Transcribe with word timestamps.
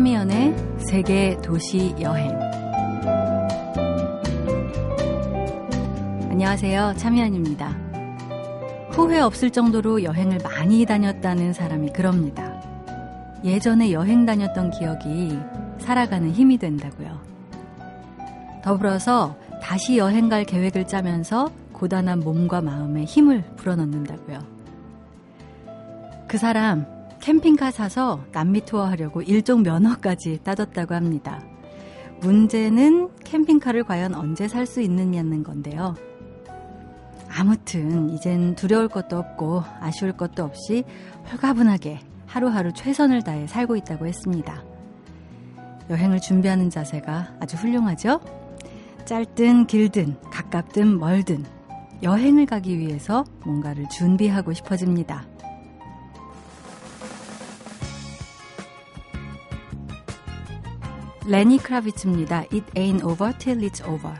참이연의 0.00 0.56
세계 0.78 1.36
도시 1.42 1.94
여행. 2.00 2.30
안녕하세요. 6.30 6.94
참이연입니다. 6.96 7.68
후회 8.92 9.20
없을 9.20 9.50
정도로 9.50 10.02
여행을 10.02 10.38
많이 10.42 10.86
다녔다는 10.86 11.52
사람이 11.52 11.92
그럽니다. 11.92 12.62
예전에 13.44 13.92
여행 13.92 14.24
다녔던 14.24 14.70
기억이 14.70 15.38
살아가는 15.76 16.30
힘이 16.30 16.56
된다고요. 16.56 17.20
더불어서 18.64 19.36
다시 19.60 19.98
여행 19.98 20.30
갈 20.30 20.44
계획을 20.44 20.86
짜면서 20.86 21.50
고단한 21.74 22.20
몸과 22.20 22.62
마음에 22.62 23.04
힘을 23.04 23.42
불어넣는다고요. 23.56 24.38
그 26.26 26.38
사람 26.38 26.99
캠핑카 27.20 27.70
사서 27.70 28.24
남미 28.32 28.62
투어 28.62 28.86
하려고 28.86 29.22
일종 29.22 29.62
면허까지 29.62 30.40
따졌다고 30.42 30.94
합니다. 30.94 31.42
문제는 32.20 33.10
캠핑카를 33.24 33.84
과연 33.84 34.14
언제 34.14 34.48
살 34.48 34.66
수 34.66 34.80
있느냐는 34.80 35.42
건데요. 35.42 35.94
아무튼 37.28 38.10
이젠 38.10 38.54
두려울 38.56 38.88
것도 38.88 39.16
없고 39.18 39.62
아쉬울 39.80 40.12
것도 40.12 40.44
없이 40.44 40.84
홀가분하게 41.30 42.00
하루하루 42.26 42.72
최선을 42.72 43.22
다해 43.22 43.46
살고 43.46 43.76
있다고 43.76 44.06
했습니다. 44.06 44.62
여행을 45.88 46.20
준비하는 46.20 46.70
자세가 46.70 47.36
아주 47.40 47.56
훌륭하죠? 47.56 48.20
짧든 49.04 49.66
길든 49.66 50.16
가깝든 50.30 50.98
멀든 50.98 51.44
여행을 52.02 52.46
가기 52.46 52.78
위해서 52.78 53.24
뭔가를 53.44 53.88
준비하고 53.88 54.52
싶어집니다. 54.52 55.26
레니 61.29 61.57
크라비츠입니다. 61.57 62.45
It 62.51 62.65
ain't 62.75 63.03
over 63.03 63.37
till 63.37 63.59
it's 63.61 63.81
over. 63.87 64.13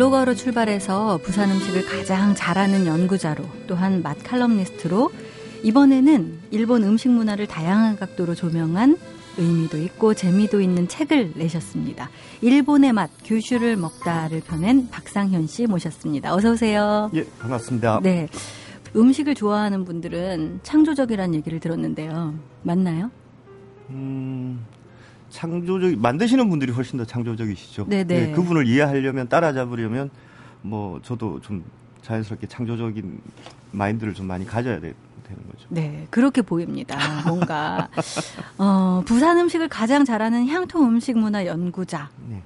블로거로 0.00 0.34
출발해서 0.34 1.18
부산 1.22 1.50
음식을 1.50 1.84
가장 1.84 2.34
잘하는 2.34 2.86
연구자로 2.86 3.44
또한 3.66 4.02
맛 4.02 4.16
칼럼니스트로 4.22 5.10
이번에는 5.62 6.38
일본 6.50 6.84
음식 6.84 7.10
문화를 7.10 7.46
다양한 7.46 7.96
각도로 7.96 8.34
조명한 8.34 8.96
의미도 9.36 9.76
있고 9.82 10.14
재미도 10.14 10.62
있는 10.62 10.88
책을 10.88 11.32
내셨습니다. 11.34 12.08
일본의 12.40 12.94
맛 12.94 13.10
규슈를 13.24 13.76
먹다를 13.76 14.40
펴낸 14.40 14.88
박상현 14.88 15.46
씨 15.48 15.66
모셨습니다. 15.66 16.34
어서 16.34 16.52
오세요. 16.52 17.10
예, 17.12 17.24
반갑습니다. 17.38 18.00
네. 18.02 18.26
음식을 18.96 19.34
좋아하는 19.34 19.84
분들은 19.84 20.60
창조적이라는 20.62 21.34
얘기를 21.34 21.60
들었는데요. 21.60 22.34
맞나요? 22.62 23.10
음, 23.90 24.64
창조적 25.30 25.98
만드시는 25.98 26.48
분들이 26.50 26.72
훨씬 26.72 26.98
더 26.98 27.04
창조적이시죠. 27.04 27.86
네네. 27.88 28.04
네, 28.04 28.32
그분을 28.32 28.66
이해하려면 28.66 29.28
따라잡으려면 29.28 30.10
뭐 30.62 31.00
저도 31.02 31.40
좀 31.40 31.64
자연스럽게 32.02 32.46
창조적인 32.46 33.20
마인드를 33.72 34.14
좀 34.14 34.26
많이 34.26 34.44
가져야 34.44 34.80
되, 34.80 34.88
는 34.88 35.36
거죠. 35.48 35.66
네, 35.68 36.08
그렇게 36.10 36.42
보입니다. 36.42 36.98
뭔가 37.24 37.88
어, 38.58 39.02
부산 39.06 39.38
음식을 39.38 39.68
가장 39.68 40.04
잘하는 40.04 40.48
향토 40.48 40.82
음식 40.82 41.16
문화 41.16 41.46
연구자 41.46 42.10
네. 42.28 42.42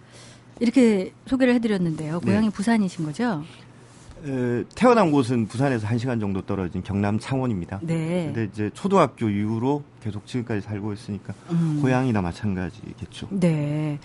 이렇게 0.61 1.15
소개를 1.27 1.55
해드렸는데요. 1.55 2.21
고향이 2.21 2.49
네. 2.49 2.53
부산이신 2.53 3.07
거죠? 3.07 3.43
에, 4.27 4.65
태어난 4.75 5.11
곳은 5.11 5.47
부산에서 5.47 5.87
1시간 5.87 6.21
정도 6.21 6.41
떨어진 6.43 6.83
경남 6.83 7.19
창원입니다. 7.19 7.81
네. 7.83 8.27
근데 8.27 8.45
이제 8.45 8.71
초등학교 8.73 9.29
이후로 9.29 9.83
계속 10.03 10.27
지금까지 10.27 10.63
살고 10.63 10.93
있으니까 10.95 11.35
음. 11.51 11.79
고향이나 11.83 12.23
마찬가지겠죠. 12.23 13.29
네. 13.31 13.99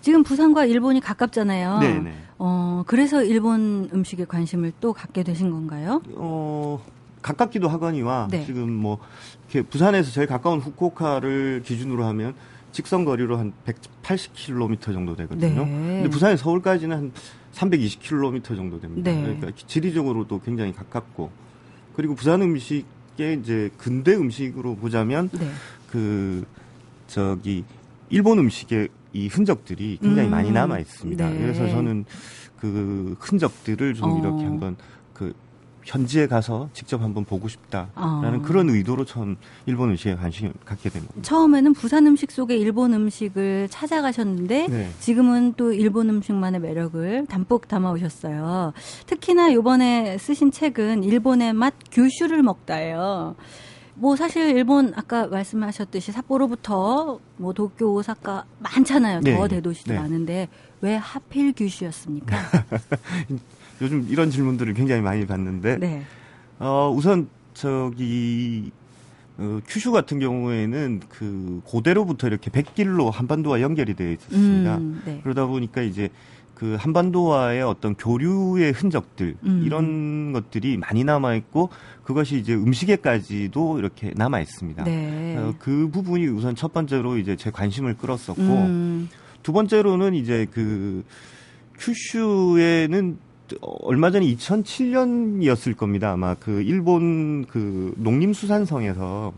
지금 0.00 0.22
부산과 0.22 0.66
일본이 0.66 1.00
가깝잖아요. 1.00 1.78
네, 1.80 1.98
네. 1.98 2.14
어, 2.38 2.84
그래서 2.86 3.24
일본 3.24 3.90
음식에 3.92 4.24
관심을 4.24 4.72
또 4.80 4.92
갖게 4.92 5.24
되신 5.24 5.50
건가요? 5.50 6.00
어, 6.14 6.80
가깝기도 7.22 7.68
하거니와 7.68 8.28
네. 8.30 8.46
지금 8.46 8.70
뭐 8.70 8.98
이렇게 9.50 9.68
부산에서 9.68 10.12
제일 10.12 10.28
가까운 10.28 10.60
후쿠오카를 10.60 11.62
기준으로 11.64 12.04
하면 12.04 12.34
직선 12.76 13.06
거리로 13.06 13.38
한 13.38 13.54
180km 13.64 14.92
정도 14.92 15.16
되거든요. 15.16 15.64
네. 15.64 16.02
근데 16.02 16.10
부산에서 16.10 16.42
서울까지는 16.42 16.94
한 16.94 17.12
320km 17.54 18.54
정도 18.54 18.78
됩니다. 18.78 19.10
네. 19.10 19.22
그러니까 19.22 19.50
지리적으로도 19.66 20.42
굉장히 20.42 20.74
가깝고 20.74 21.30
그리고 21.94 22.14
부산 22.14 22.42
음식의 22.42 23.38
이제 23.40 23.70
근대 23.78 24.14
음식으로 24.14 24.76
보자면 24.76 25.30
네. 25.32 25.48
그 25.90 26.44
저기 27.06 27.64
일본 28.10 28.40
음식의 28.40 28.90
이 29.14 29.28
흔적들이 29.28 29.96
굉장히 30.02 30.28
음, 30.28 30.32
많이 30.32 30.50
남아 30.50 30.78
있습니다. 30.78 31.30
네. 31.30 31.38
그래서 31.38 31.66
저는 31.70 32.04
그 32.60 33.16
흔적들을 33.18 33.94
좀 33.94 34.10
어. 34.10 34.18
이렇게 34.18 34.44
한번 34.44 34.76
그 34.76 34.82
현지에 35.86 36.26
가서 36.26 36.68
직접 36.72 37.00
한번 37.00 37.24
보고 37.24 37.46
싶다라는 37.46 38.40
어. 38.40 38.42
그런 38.42 38.68
의도로 38.68 39.04
처음 39.04 39.36
일본 39.66 39.90
음식에 39.90 40.16
관심을 40.16 40.52
갖게 40.64 40.90
된 40.90 41.06
겁니다. 41.06 41.22
처음에는 41.22 41.72
부산 41.74 42.06
음식 42.08 42.32
속에 42.32 42.56
일본 42.56 42.92
음식을 42.92 43.68
찾아가셨는데 43.70 44.66
네. 44.66 44.90
지금은 44.98 45.54
또 45.56 45.72
일본 45.72 46.10
음식만의 46.10 46.60
매력을 46.60 47.26
담뿍 47.26 47.68
담아 47.68 47.92
오셨어요. 47.92 48.72
특히나 49.06 49.50
이번에 49.50 50.18
쓰신 50.18 50.50
책은 50.50 51.04
일본의 51.04 51.52
맛 51.52 51.72
규슈를 51.92 52.42
먹다예요. 52.42 53.36
뭐 53.94 54.16
사실 54.16 54.48
일본 54.56 54.92
아까 54.94 55.26
말씀하셨듯이 55.28 56.12
삿포로부터 56.12 57.20
뭐 57.36 57.52
도쿄, 57.52 57.94
오사카 57.94 58.44
많잖아요. 58.58 59.20
더 59.20 59.30
네. 59.30 59.48
대도시도 59.48 59.92
네. 59.92 59.98
많은데 60.00 60.48
왜 60.80 60.96
하필 60.96 61.52
규슈였습니까? 61.54 62.36
요즘 63.80 64.06
이런 64.08 64.30
질문들을 64.30 64.74
굉장히 64.74 65.02
많이 65.02 65.26
받는데 65.26 65.78
네. 65.78 66.02
어, 66.58 66.92
우선 66.94 67.28
저기 67.54 68.70
어, 69.38 69.60
큐슈 69.66 69.92
같은 69.92 70.18
경우에는 70.18 71.00
그 71.08 71.60
고대로부터 71.64 72.26
이렇게 72.26 72.50
백길로 72.50 73.10
한반도와 73.10 73.60
연결이 73.60 73.94
되어 73.94 74.12
있었습니다. 74.12 74.76
음, 74.78 75.02
네. 75.04 75.20
그러다 75.22 75.46
보니까 75.46 75.82
이제 75.82 76.08
그 76.54 76.74
한반도와의 76.80 77.62
어떤 77.62 77.94
교류의 77.94 78.72
흔적들 78.72 79.36
음. 79.44 79.62
이런 79.64 80.32
것들이 80.32 80.78
많이 80.78 81.04
남아 81.04 81.34
있고 81.34 81.68
그것이 82.02 82.38
이제 82.38 82.54
음식에까지도 82.54 83.78
이렇게 83.78 84.12
남아 84.16 84.40
있습니다. 84.40 84.84
네. 84.84 85.36
어, 85.36 85.54
그 85.58 85.90
부분이 85.90 86.26
우선 86.28 86.54
첫 86.54 86.72
번째로 86.72 87.18
이제 87.18 87.36
제 87.36 87.50
관심을 87.50 87.94
끌었었고 87.98 88.42
음, 88.42 89.10
두 89.42 89.52
번째로는 89.52 90.14
이제 90.14 90.46
그 90.50 91.04
큐슈에는 91.78 93.18
얼마 93.60 94.10
전에 94.10 94.26
2007년이었을 94.26 95.76
겁니다. 95.76 96.12
아마 96.12 96.34
그 96.34 96.62
일본 96.62 97.44
그 97.46 97.94
농림수산성에서 97.96 99.32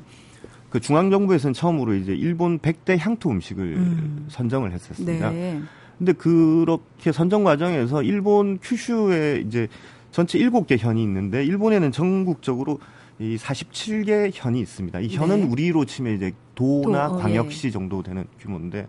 그 0.71 0.81
중앙정부에서는 0.81 1.55
처음으로 1.55 1.95
이제 1.95 2.13
일본 2.13 2.59
100대 2.59 2.99
향토 2.99 3.31
음식을 3.31 3.65
음. 3.65 4.27
선정을 4.29 4.73
했었습니다. 4.73 5.31
네. 5.31 5.61
근데 5.99 6.13
그렇게 6.13 7.11
선정 7.11 7.43
과정에서 7.45 8.03
일본 8.03 8.59
큐슈에 8.63 9.43
이제 9.47 9.69
전체 10.11 10.39
7개 10.39 10.79
현이 10.79 11.03
있는데 11.03 11.45
일본에는 11.45 11.91
전국적으로 11.91 12.79
이 13.19 13.37
47개 13.37 14.31
현이 14.33 14.61
있습니다. 14.61 15.01
이 15.01 15.09
현은 15.09 15.41
네. 15.41 15.47
우리로 15.47 15.85
치면 15.85 16.15
이제 16.17 16.33
도나 16.55 17.09
도, 17.09 17.15
어, 17.15 17.19
광역시 17.19 17.73
정도 17.73 18.03
되는 18.03 18.25
규모인데 18.39 18.87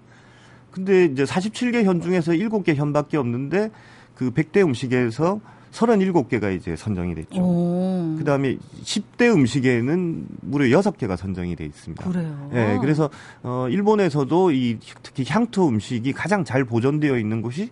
근데 0.71 1.05
이제 1.05 1.23
47개 1.23 1.83
현 1.83 1.99
중에서 2.01 2.33
7개 2.33 2.75
현밖에 2.75 3.17
없는데 3.17 3.71
그 4.19 4.31
100대 4.31 4.61
음식에서 4.65 5.39
37개가 5.71 6.53
이제 6.53 6.75
선정이 6.75 7.15
됐죠. 7.15 7.41
오. 7.41 8.15
그 8.17 8.25
다음에 8.25 8.57
10대 8.83 9.31
음식에는 9.33 10.25
무려 10.41 10.77
6개가 10.77 11.15
선정이 11.15 11.55
돼 11.55 11.63
있습니다. 11.63 12.03
그래요. 12.09 12.49
예, 12.53 12.77
그래서 12.81 13.09
어 13.43 13.67
일본에서도 13.69 14.51
이 14.51 14.77
특히 15.03 15.23
향토 15.25 15.69
음식이 15.69 16.11
가장 16.11 16.43
잘 16.43 16.65
보존되어 16.65 17.17
있는 17.17 17.41
곳이 17.41 17.69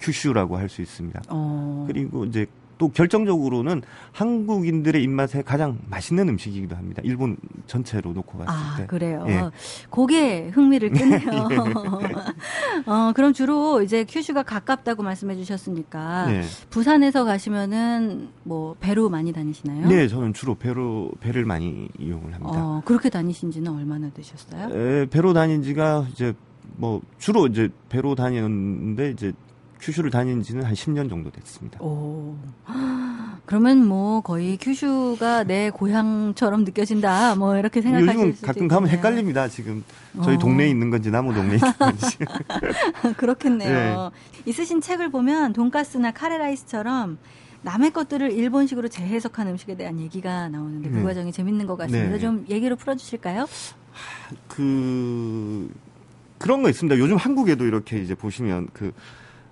큐슈라고 0.00 0.56
할 0.56 0.68
수 0.68 0.82
있습니다. 0.82 1.22
어. 1.28 1.84
그리고 1.86 2.24
이제 2.24 2.46
또 2.78 2.88
결정적으로는 2.90 3.82
한국인들의 4.12 5.02
입맛에 5.02 5.42
가장 5.42 5.78
맛있는 5.88 6.28
음식이기도 6.28 6.76
합니다. 6.76 7.00
일본 7.04 7.36
전체로 7.66 8.12
놓고 8.12 8.38
봤을 8.38 8.52
아, 8.52 8.76
때. 8.76 8.86
그래요. 8.86 9.24
예. 9.28 9.50
그게 9.90 10.48
흥미를 10.48 10.90
끄네요. 10.96 11.48
예. 11.50 11.56
어, 12.90 13.12
그럼 13.14 13.32
주로 13.32 13.82
이제 13.82 14.04
큐슈가 14.04 14.42
가깝다고 14.42 15.02
말씀해 15.02 15.36
주셨으니까 15.36 16.26
네. 16.26 16.42
부산에서 16.70 17.24
가시면은 17.24 18.28
뭐 18.42 18.76
배로 18.78 19.08
많이 19.08 19.32
다니시나요? 19.32 19.88
네, 19.88 20.08
저는 20.08 20.34
주로 20.34 20.54
배로 20.54 21.10
배를 21.20 21.44
많이 21.44 21.88
이용을 21.98 22.34
합니다. 22.34 22.52
어, 22.54 22.82
그렇게 22.84 23.08
다니신 23.08 23.50
지는 23.50 23.72
얼마나 23.72 24.10
되셨어요? 24.10 24.70
에, 25.02 25.06
배로 25.06 25.32
다닌 25.32 25.62
지가 25.62 26.06
이제 26.12 26.34
뭐 26.76 27.00
주로 27.18 27.46
이제 27.46 27.70
배로 27.88 28.14
다녔는데 28.14 29.10
이제 29.12 29.32
큐슈를 29.80 30.10
다닌 30.10 30.42
지는 30.42 30.64
한 30.64 30.74
10년 30.74 31.08
정도 31.08 31.30
됐습니다. 31.30 31.80
오. 31.80 32.36
그러면 33.44 33.86
뭐 33.86 34.20
거의 34.22 34.56
큐슈가 34.56 35.44
내 35.44 35.70
고향처럼 35.70 36.64
느껴진다. 36.64 37.36
뭐 37.36 37.56
이렇게 37.56 37.80
생각하실 37.80 38.08
요즘 38.08 38.32
가끔 38.40 38.50
있겠네요. 38.50 38.68
가면 38.68 38.90
헷갈립니다. 38.90 39.48
지금 39.48 39.84
저희 40.24 40.34
어. 40.34 40.38
동네에 40.38 40.68
있는 40.68 40.90
건지 40.90 41.10
나무 41.10 41.32
동네에 41.32 41.56
있는 41.56 41.72
건지. 41.78 42.18
그렇겠네요. 43.16 44.10
네. 44.12 44.50
있으신 44.50 44.80
책을 44.80 45.10
보면 45.10 45.52
돈가스나 45.52 46.10
카레라이스처럼 46.10 47.18
남의 47.62 47.92
것들을 47.92 48.32
일본식으로 48.32 48.88
재해석한 48.88 49.48
음식에 49.48 49.76
대한 49.76 50.00
얘기가 50.00 50.48
나오는데 50.48 50.90
그 50.90 50.96
네. 50.96 51.02
과정이 51.02 51.32
재밌는 51.32 51.66
것 51.66 51.76
같습니다. 51.76 52.10
네. 52.10 52.18
좀 52.18 52.44
얘기로 52.48 52.76
풀어주실까요? 52.76 53.46
그 54.48 55.72
그런 56.38 56.62
거 56.62 56.68
있습니다. 56.68 56.98
요즘 56.98 57.16
한국에도 57.16 57.64
이렇게 57.64 57.98
이제 58.00 58.14
보시면 58.14 58.68
그 58.72 58.92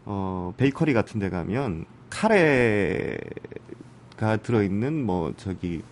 어, 0.07 0.53
베이커리 0.57 0.93
같은 0.93 1.21
데 1.21 1.31
가면 1.31 1.87
카레가 2.11 3.19
들어있는 4.43 5.05
뭐 5.05 5.33
저기 5.37 5.83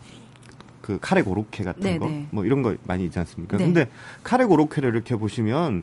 그 0.81 0.99
카레 1.01 1.23
고로케 1.23 1.65
같은 1.65 1.83
네네. 1.83 1.99
거, 1.99 2.07
네. 2.07 2.27
뭐 2.31 2.45
이런 2.45 2.63
거 2.63 2.75
많이 2.85 3.05
있지 3.05 3.19
않습니까? 3.19 3.57
네. 3.57 3.65
근데 3.65 3.89
카레 4.23 4.45
고로케를 4.45 4.91
이렇게 4.95 5.17
보시면 5.17 5.83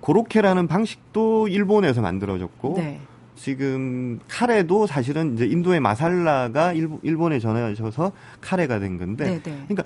고로케라는 0.00 0.68
방식도 0.68 1.48
일본에서 1.48 2.00
만들어졌고 2.00 2.74
네. 2.76 3.00
지금 3.34 4.18
카레도 4.28 4.86
사실은 4.86 5.34
이제 5.34 5.46
인도의 5.46 5.80
마살라가 5.80 6.72
일본, 6.72 7.32
에 7.32 7.38
전해져서 7.38 8.12
카레가 8.40 8.78
된 8.78 8.98
건데, 8.98 9.24
네네. 9.24 9.42
네. 9.42 9.64
그러니까 9.68 9.84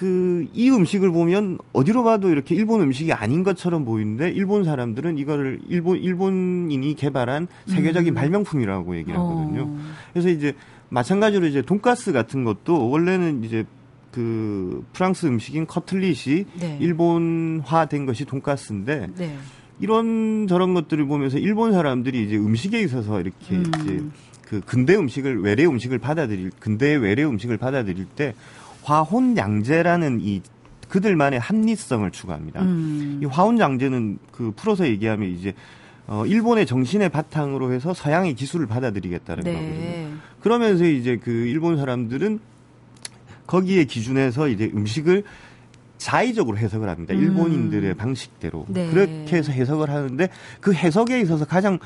그 0.00 0.30
이 0.54 0.70
음식을 0.70 1.10
보면 1.10 1.58
어디로 1.72 2.02
가도 2.02 2.30
이렇게 2.30 2.54
일본 2.54 2.80
음식이 2.80 3.12
아닌 3.12 3.44
것처럼 3.44 3.84
보이는데 3.84 4.30
일본 4.30 4.64
사람들은 4.64 5.18
이거를 5.18 5.60
일본 5.68 5.98
일본인이 5.98 6.94
개발한 6.94 7.48
세계적인 7.66 8.12
음. 8.12 8.14
발명품이라고 8.14 8.96
얘기를 8.96 9.18
하거든요. 9.18 9.62
어. 9.62 9.78
그래서 10.12 10.28
이제 10.30 10.54
마찬가지로 10.88 11.46
이제 11.46 11.62
돈가스 11.62 12.12
같은 12.12 12.44
것도 12.44 12.88
원래는 12.88 13.44
이제 13.44 13.64
그 14.10 14.84
프랑스 14.92 15.26
음식인 15.26 15.66
커틀릿이 15.66 16.46
네. 16.58 16.78
일본화된 16.80 18.06
것이 18.06 18.24
돈가스인데 18.24 19.08
네. 19.16 19.36
이런 19.78 20.46
저런 20.48 20.74
것들을 20.74 21.04
보면서 21.06 21.38
일본 21.38 21.72
사람들이 21.72 22.24
이제 22.24 22.36
음식에 22.36 22.80
있어서 22.80 23.20
이렇게 23.20 23.54
음. 23.54 23.70
이제 23.82 24.02
그 24.42 24.60
근대 24.60 24.96
음식을 24.96 25.42
외래 25.42 25.64
음식을 25.64 25.98
받아들일 25.98 26.50
근대 26.58 26.96
외래 26.96 27.22
음식을 27.22 27.56
받아들일 27.56 28.06
때 28.06 28.34
화혼양제라는 28.82 30.20
이 30.22 30.42
그들만의 30.88 31.38
합리성을 31.38 32.10
추구합니다. 32.10 32.62
음. 32.62 33.20
이 33.22 33.26
화혼양제는 33.26 34.18
그 34.32 34.52
풀어서 34.56 34.86
얘기하면 34.86 35.30
이제 35.30 35.54
어, 36.06 36.26
일본의 36.26 36.66
정신의 36.66 37.08
바탕으로 37.10 37.72
해서 37.72 37.94
서양의 37.94 38.34
기술을 38.34 38.66
받아들이겠다는 38.66 39.44
네. 39.44 39.52
거거든요. 39.52 40.18
그러면서 40.40 40.84
이제 40.84 41.16
그 41.22 41.30
일본 41.30 41.76
사람들은 41.76 42.40
거기에 43.46 43.84
기준해서 43.84 44.48
이제 44.48 44.70
음식을 44.74 45.22
자의적으로 45.98 46.56
해석을 46.56 46.88
합니다. 46.88 47.14
음. 47.14 47.20
일본인들의 47.20 47.94
방식대로. 47.94 48.66
네. 48.68 48.90
그렇게 48.90 49.36
해서 49.36 49.52
해석을 49.52 49.90
하는데 49.90 50.28
그 50.60 50.72
해석에 50.72 51.20
있어서 51.20 51.44
가장 51.44 51.78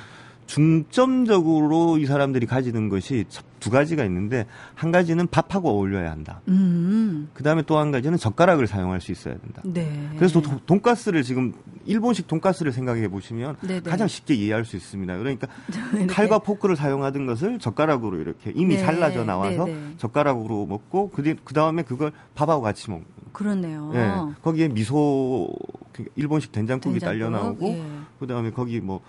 중점적으로 0.47 1.99
이 1.99 2.07
사람들이 2.07 2.47
가지는 2.47 2.89
것이 2.89 3.25
두 3.61 3.71
가지가 3.71 4.05
있는데 4.05 4.47
한 4.75 4.93
가지는 4.93 5.27
밥하고 5.27 5.71
어울려야 5.71 6.11
한다. 6.11 6.41
음. 6.49 7.29
그 7.33 7.43
다음에 7.43 7.63
또 7.63 7.79
한 7.79 7.91
가지는 7.91 8.19
젓가락을 8.19 8.67
사용할 8.67 9.01
수 9.01 9.11
있어야 9.11 9.37
된다. 9.39 9.63
네. 9.65 10.11
그래서 10.17 10.41
도, 10.41 10.61
돈가스를 10.67 11.23
지금 11.23 11.53
일본식 11.87 12.27
돈가스를 12.27 12.73
생각해 12.73 13.09
보시면 13.09 13.57
네네. 13.63 13.81
네. 13.81 13.91
가장 13.91 14.07
쉽게 14.07 14.35
이해할 14.35 14.65
수 14.65 14.77
있습니다. 14.77 15.17
그러니까 15.19 15.49
네. 15.95 16.07
칼과 16.07 16.39
포크를 16.41 16.77
사용하던 16.77 17.27
것을 17.27 17.59
젓가락으로 17.59 18.19
이렇게 18.21 18.53
이미 18.55 18.77
네. 18.77 18.83
잘라져 18.83 19.25
나와서 19.25 19.65
네네. 19.65 19.73
네. 19.81 19.95
젓가락으로 19.97 20.67
먹고 20.67 21.11
그, 21.11 21.35
그 21.43 21.55
다음에 21.55 21.83
그걸 21.83 22.13
밥하고 22.35 22.63
같이 22.63 22.91
먹는. 22.91 23.07
그렇네요. 23.33 23.91
네. 23.93 24.13
거기에 24.43 24.69
미소 24.69 25.49
그 25.93 26.05
일본식 26.17 26.53
된장국이 26.53 27.01
된장국? 27.01 27.05
딸려 27.07 27.31
나오고 27.31 27.69
예. 27.69 27.85
그 28.21 28.27
다음에 28.29 28.51
거기 28.51 28.81
뭐 28.81 29.01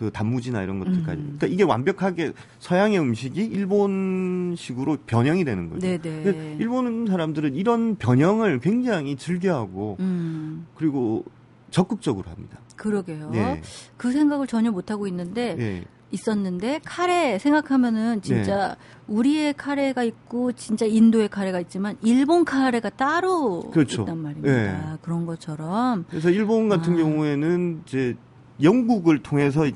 그 0.00 0.10
단무지나 0.10 0.62
이런 0.62 0.78
것들까지. 0.78 1.20
음. 1.20 1.36
그러니까 1.36 1.46
이게 1.48 1.62
완벽하게 1.62 2.32
서양의 2.58 2.98
음식이 2.98 3.44
일본식으로 3.44 4.96
변형이 5.06 5.44
되는 5.44 5.68
거죠. 5.68 5.86
네네. 5.86 6.56
일본 6.58 7.06
사람들은 7.06 7.54
이런 7.54 7.96
변형을 7.96 8.60
굉장히 8.60 9.16
즐겨하고 9.16 9.98
음. 10.00 10.66
그리고 10.74 11.26
적극적으로 11.70 12.30
합니다. 12.30 12.58
그러게요. 12.76 13.28
네. 13.30 13.60
그 13.98 14.10
생각을 14.10 14.46
전혀 14.46 14.70
못 14.70 14.90
하고 14.90 15.06
있는데 15.06 15.54
네. 15.54 15.84
있었는데 16.12 16.80
카레 16.82 17.38
생각하면은 17.38 18.22
진짜 18.22 18.68
네. 18.68 18.74
우리의 19.06 19.52
카레가 19.52 20.02
있고 20.02 20.52
진짜 20.52 20.86
인도의 20.86 21.28
카레가 21.28 21.60
있지만 21.60 21.98
일본 22.00 22.46
카레가 22.46 22.88
따로 22.88 23.70
그렇죠. 23.70 24.02
있단 24.02 24.16
말입니다. 24.16 24.50
네. 24.50 24.98
그런 25.02 25.26
것처럼. 25.26 26.06
그래서 26.08 26.30
일본 26.30 26.70
같은 26.70 26.94
아. 26.94 26.96
경우에는 26.96 27.82
이제 27.86 28.16
영국을 28.62 29.20
통해서 29.20 29.66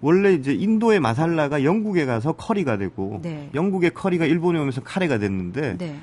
원래 0.00 0.32
이제 0.32 0.52
인도의 0.52 1.00
마살라가 1.00 1.64
영국에 1.64 2.04
가서 2.06 2.32
커리가 2.32 2.76
되고 2.78 3.20
네. 3.22 3.50
영국의 3.54 3.94
커리가 3.94 4.26
일본에 4.26 4.58
오면서 4.58 4.82
카레가 4.82 5.18
됐는데 5.18 5.76
네. 5.78 5.98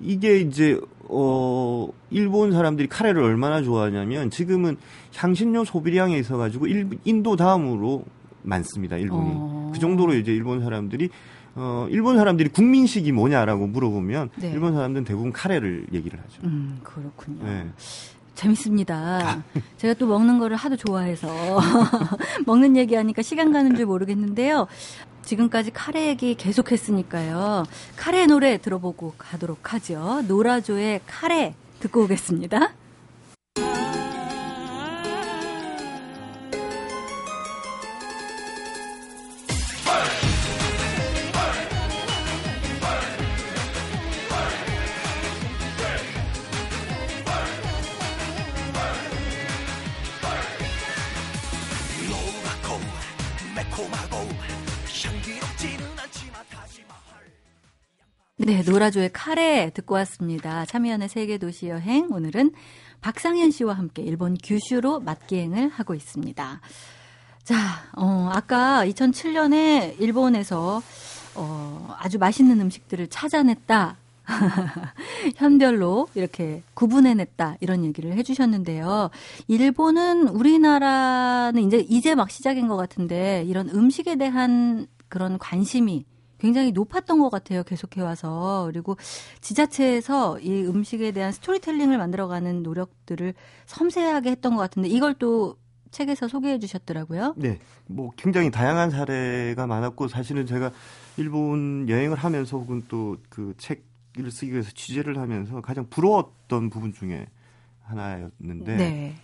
이게 0.00 0.40
이제 0.40 0.78
어 1.08 1.88
일본 2.10 2.52
사람들이 2.52 2.88
카레를 2.88 3.22
얼마나 3.22 3.62
좋아하냐면 3.62 4.30
지금은 4.30 4.76
향신료 5.14 5.64
소비량에 5.64 6.16
있어 6.18 6.36
가지고 6.36 6.66
인도 7.04 7.36
다음으로 7.36 8.04
많습니다. 8.42 8.96
일본이. 8.96 9.30
어. 9.34 9.70
그 9.72 9.78
정도로 9.78 10.14
이제 10.14 10.32
일본 10.32 10.60
사람들이 10.60 11.10
어, 11.54 11.86
일본 11.90 12.16
사람들이 12.16 12.48
국민식이 12.48 13.12
뭐냐라고 13.12 13.66
물어보면 13.66 14.30
네. 14.36 14.52
일본 14.52 14.72
사람들은 14.72 15.04
대부분 15.04 15.32
카레를 15.32 15.86
얘기를 15.92 16.18
하죠. 16.18 16.42
음, 16.44 16.78
그렇군요. 16.82 17.44
네. 17.44 17.66
재밌습니다. 18.34 19.42
제가 19.76 19.94
또 19.94 20.06
먹는 20.06 20.38
거를 20.38 20.56
하도 20.56 20.76
좋아해서 20.76 21.28
먹는 22.46 22.76
얘기하니까 22.76 23.22
시간 23.22 23.52
가는 23.52 23.74
줄 23.76 23.86
모르겠는데요. 23.86 24.66
지금까지 25.22 25.70
카레 25.70 26.08
얘기 26.08 26.34
계속했으니까요. 26.34 27.64
카레 27.96 28.26
노래 28.26 28.58
들어보고 28.58 29.14
가도록 29.16 29.72
하죠. 29.74 30.22
노라조의 30.26 31.00
카레 31.06 31.54
듣고 31.80 32.02
오겠습니다. 32.04 32.72
네, 58.52 58.60
노라조의 58.60 59.14
카레 59.14 59.70
듣고 59.70 59.94
왔습니다. 59.94 60.66
참여연의 60.66 61.08
세계 61.08 61.38
도시 61.38 61.68
여행 61.68 62.12
오늘은 62.12 62.52
박상현 63.00 63.50
씨와 63.50 63.72
함께 63.72 64.02
일본 64.02 64.36
규슈로 64.36 65.00
맛기행을 65.00 65.70
하고 65.70 65.94
있습니다. 65.94 66.60
자, 67.44 67.56
어, 67.96 68.28
아까 68.30 68.84
2007년에 68.84 69.98
일본에서 69.98 70.82
어, 71.34 71.96
아주 71.98 72.18
맛있는 72.18 72.60
음식들을 72.60 73.06
찾아냈다. 73.06 73.96
현별로 75.36 76.08
이렇게 76.14 76.62
구분해냈다 76.74 77.56
이런 77.60 77.86
얘기를 77.86 78.12
해주셨는데요. 78.12 79.08
일본은 79.48 80.28
우리나라는 80.28 81.62
이제 81.62 81.78
이제 81.88 82.14
막 82.14 82.30
시작인 82.30 82.68
것 82.68 82.76
같은데 82.76 83.44
이런 83.46 83.70
음식에 83.70 84.16
대한 84.16 84.88
그런 85.08 85.38
관심이 85.38 86.04
굉장히 86.42 86.72
높았던 86.72 87.20
것 87.20 87.30
같아요. 87.30 87.62
계속해 87.62 88.02
와서. 88.02 88.68
그리고 88.72 88.96
지자체에서 89.40 90.40
이 90.40 90.64
음식에 90.64 91.12
대한 91.12 91.30
스토리텔링을 91.30 91.96
만들어가는 91.98 92.64
노력들을 92.64 93.34
섬세하게 93.66 94.32
했던 94.32 94.56
것 94.56 94.60
같은데 94.62 94.88
이걸 94.88 95.14
또 95.14 95.56
책에서 95.92 96.26
소개해 96.26 96.58
주셨더라고요. 96.58 97.34
네. 97.36 97.60
뭐 97.86 98.10
굉장히 98.16 98.50
다양한 98.50 98.90
사례가 98.90 99.68
많았고 99.68 100.08
사실은 100.08 100.44
제가 100.46 100.72
일본 101.16 101.88
여행을 101.88 102.16
하면서 102.16 102.58
혹은 102.58 102.82
또 102.88 103.16
그 103.28 103.54
책을 103.58 104.30
쓰기 104.32 104.52
위해서 104.52 104.70
취재를 104.74 105.18
하면서 105.18 105.60
가장 105.60 105.86
부러웠던 105.88 106.70
부분 106.70 106.92
중에 106.92 107.26
하나였는데 107.82 108.76
네. 108.76 109.14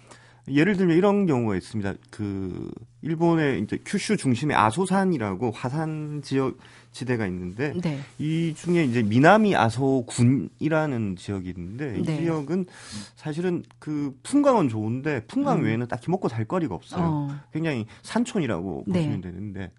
예를 0.51 0.77
들면 0.77 0.97
이런 0.97 1.27
경우가 1.27 1.57
있습니다. 1.57 1.95
그 2.11 2.71
일본의 3.03 3.63
이제 3.63 3.79
큐슈 3.85 4.17
중심의 4.17 4.57
아소산이라고 4.57 5.51
화산 5.51 6.21
지역 6.23 6.59
지대가 6.93 7.27
있는데 7.27 7.73
네. 7.81 8.01
이 8.19 8.55
중에 8.57 8.85
이제 8.85 9.03
미나미 9.03 9.55
아소군이라는 9.55 11.17
지역이 11.17 11.49
있는데 11.51 11.99
이 11.99 12.03
네. 12.03 12.21
지역은 12.21 12.67
사실은 13.15 13.63
그 13.79 14.17
풍광은 14.23 14.69
좋은데 14.69 15.25
풍광 15.27 15.59
음. 15.59 15.65
외에는 15.65 15.87
딱히 15.87 16.11
먹고 16.11 16.29
살 16.29 16.45
거리가 16.45 16.75
없어요. 16.75 17.03
어. 17.05 17.41
굉장히 17.53 17.87
산촌이라고 18.03 18.85
네. 18.87 19.01
보시면 19.01 19.21
되는데 19.21 19.71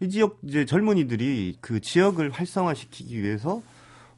이 0.00 0.08
지역 0.08 0.38
이제 0.44 0.64
젊은이들이 0.64 1.58
그 1.60 1.80
지역을 1.80 2.30
활성화시키기 2.30 3.22
위해서 3.22 3.62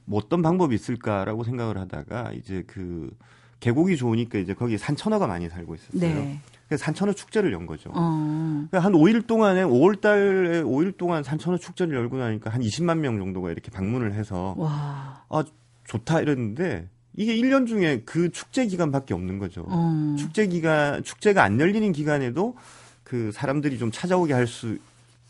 뭐 0.04 0.20
어떤 0.22 0.42
방법이 0.42 0.74
있을까라고 0.74 1.44
생각을 1.44 1.76
하다가 1.78 2.32
이제 2.32 2.64
그 2.66 3.10
계곡이 3.60 3.96
좋으니까 3.96 4.38
이제 4.38 4.54
거기 4.54 4.78
산천어가 4.78 5.26
많이 5.26 5.48
살고 5.48 5.74
있었어요. 5.74 6.00
네. 6.00 6.40
그래서 6.68 6.84
산천어 6.84 7.12
축제를 7.14 7.52
연 7.52 7.66
거죠. 7.66 7.90
어. 7.94 8.66
그러니까 8.70 8.80
한 8.80 8.92
5일 8.92 9.26
동안에 9.26 9.64
5월 9.64 10.00
달에 10.00 10.62
5일 10.62 10.96
동안 10.96 11.22
산천어 11.22 11.56
축제를 11.58 11.94
열고 11.96 12.18
나니까 12.18 12.50
한 12.50 12.60
20만 12.60 12.98
명 12.98 13.18
정도가 13.18 13.50
이렇게 13.50 13.70
방문을 13.70 14.12
해서 14.12 14.54
와. 14.58 15.24
아 15.30 15.44
좋다 15.86 16.20
이랬는데 16.20 16.88
이게 17.16 17.34
1년 17.36 17.66
중에 17.66 18.02
그 18.04 18.30
축제 18.30 18.66
기간밖에 18.66 19.14
없는 19.14 19.38
거죠. 19.38 19.64
어. 19.66 20.16
축제 20.18 20.46
기간 20.46 21.02
축제가 21.02 21.42
안 21.42 21.58
열리는 21.58 21.90
기간에도 21.92 22.54
그 23.02 23.32
사람들이 23.32 23.78
좀 23.78 23.90
찾아오게 23.90 24.34
할 24.34 24.46
수 24.46 24.78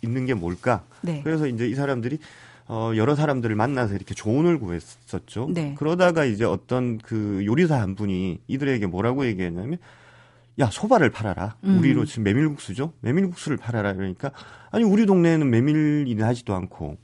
있는 0.02 0.26
게 0.26 0.35
뭘까? 0.35 0.85
네. 1.00 1.23
그래서 1.25 1.47
이제 1.49 1.66
이 1.66 1.75
사람들이 1.75 2.18
어, 2.68 2.92
여러 2.96 3.14
사람들을 3.14 3.56
만나서 3.56 3.94
이렇게 3.94 4.14
조언을 4.14 4.58
구했었죠. 4.58 5.48
네. 5.52 5.75
그러다가 5.78 6.25
이제 6.26 6.44
어떤 6.44 6.98
그 6.98 7.42
요리사 7.46 7.80
한 7.80 7.94
분이 7.94 8.42
이들에게 8.46 8.87
뭐라고 8.87 9.26
얘기했냐면 9.26 9.78
야 10.58 10.68
소바를 10.70 11.10
팔아라. 11.10 11.56
음. 11.64 11.78
우리로 11.78 12.04
지금 12.04 12.25
메밀국수죠. 12.25 12.92
메밀국수를 13.00 13.56
팔아라. 13.56 13.94
그러니까 13.94 14.32
아니 14.70 14.84
우리 14.84 15.06
동네에는 15.06 15.48
메밀이 15.48 16.14
나지도 16.14 16.54
않고 16.54 16.98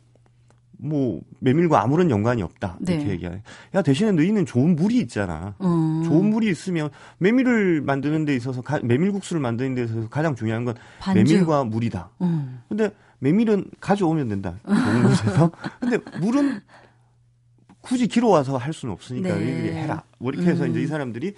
뭐 0.76 1.22
메밀과 1.38 1.80
아무런 1.82 2.10
연관이 2.10 2.42
없다 2.42 2.76
이렇게 2.80 3.04
네. 3.04 3.10
얘기해. 3.12 3.42
야 3.74 3.80
대신에 3.82 4.12
너희는 4.12 4.44
좋은 4.44 4.76
물이 4.76 4.98
있잖아. 4.98 5.54
음. 5.62 6.02
좋은 6.04 6.28
물이 6.28 6.50
있으면 6.50 6.90
메밀을 7.18 7.80
만드는 7.80 8.26
데 8.26 8.36
있어서 8.36 8.60
가, 8.60 8.80
메밀국수를 8.82 9.40
만드는 9.40 9.74
데 9.76 9.84
있어서 9.84 10.08
가장 10.10 10.34
중요한 10.34 10.66
건 10.66 10.74
반죽. 10.98 11.22
메밀과 11.24 11.64
물이다. 11.64 12.10
음. 12.20 12.60
근데 12.68 12.90
메밀은 13.18 13.70
가져오면 13.80 14.28
된다. 14.28 14.58
좋은 14.66 15.02
곳에서. 15.02 15.50
근데 15.80 15.98
물은 16.20 16.60
굳이 17.80 18.06
길어 18.06 18.28
와서 18.28 18.56
할 18.56 18.72
수는 18.72 18.92
없으니까 18.92 19.34
네. 19.36 19.82
해라. 19.82 20.02
뭐 20.18 20.32
이렇게 20.32 20.48
해서 20.48 20.64
음. 20.64 20.70
이제 20.70 20.82
이 20.82 20.86
사람들이 20.86 21.34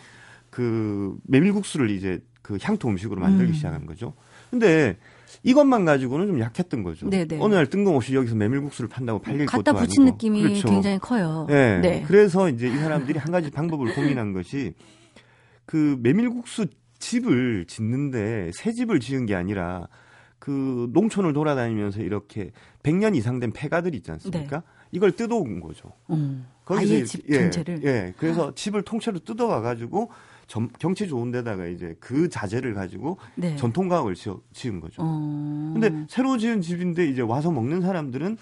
그 0.50 1.16
메밀국수를 1.24 1.90
이제 1.90 2.20
그 2.42 2.58
향토 2.62 2.88
음식으로 2.88 3.20
만들기 3.20 3.52
음. 3.52 3.54
시작한 3.54 3.86
거죠. 3.86 4.14
근데 4.50 4.96
이것만 5.42 5.84
가지고는 5.84 6.28
좀 6.28 6.40
약했던 6.40 6.82
거죠. 6.82 7.08
네네. 7.10 7.26
네. 7.26 7.38
어느 7.40 7.54
날 7.54 7.66
뜬금없이 7.66 8.14
여기서 8.14 8.36
메밀국수를 8.36 8.88
판다고 8.88 9.18
팔릴 9.20 9.46
것도 9.46 9.58
아니고. 9.58 9.72
갖다 9.72 9.80
붙인 9.80 10.04
느낌이 10.04 10.42
그렇죠. 10.42 10.68
굉장히 10.68 10.98
커요. 10.98 11.46
네. 11.48 11.80
네. 11.80 12.04
그래서 12.06 12.48
이제 12.48 12.68
이 12.68 12.76
사람들이 12.76 13.18
한 13.18 13.32
가지 13.32 13.50
방법을 13.50 13.94
고민한 13.94 14.32
것이 14.32 14.74
그 15.64 15.98
메밀국수 16.00 16.66
집을 16.98 17.66
짓는데 17.66 18.50
새 18.54 18.72
집을 18.72 19.00
지은 19.00 19.26
게 19.26 19.34
아니라 19.34 19.88
그 20.46 20.88
농촌을 20.92 21.32
돌아다니면서 21.32 22.02
이렇게 22.02 22.52
100년 22.84 23.16
이상 23.16 23.40
된 23.40 23.50
폐가들 23.50 23.96
있지 23.96 24.12
않습니까? 24.12 24.58
네. 24.58 24.62
이걸 24.92 25.10
뜯어온 25.10 25.58
거죠. 25.58 25.90
음. 26.10 26.46
거기서 26.64 26.94
아예 26.94 27.04
집 27.04 27.24
예, 27.28 27.50
전체를. 27.50 27.82
예. 27.82 28.14
그래서 28.16 28.50
아. 28.50 28.52
집을 28.54 28.82
통째로 28.82 29.18
뜯어와 29.18 29.60
가지고 29.60 30.08
경치 30.78 31.08
좋은 31.08 31.32
데다가 31.32 31.66
이제 31.66 31.96
그 31.98 32.28
자재를 32.28 32.74
가지고 32.74 33.18
네. 33.34 33.56
전통 33.56 33.88
가옥을 33.88 34.14
지어, 34.14 34.40
지은 34.52 34.78
거죠. 34.78 35.02
어. 35.04 35.72
근데 35.74 36.06
새로 36.08 36.38
지은 36.38 36.60
집인데 36.60 37.08
이제 37.08 37.22
와서 37.22 37.50
먹는 37.50 37.80
사람들은 37.80 38.36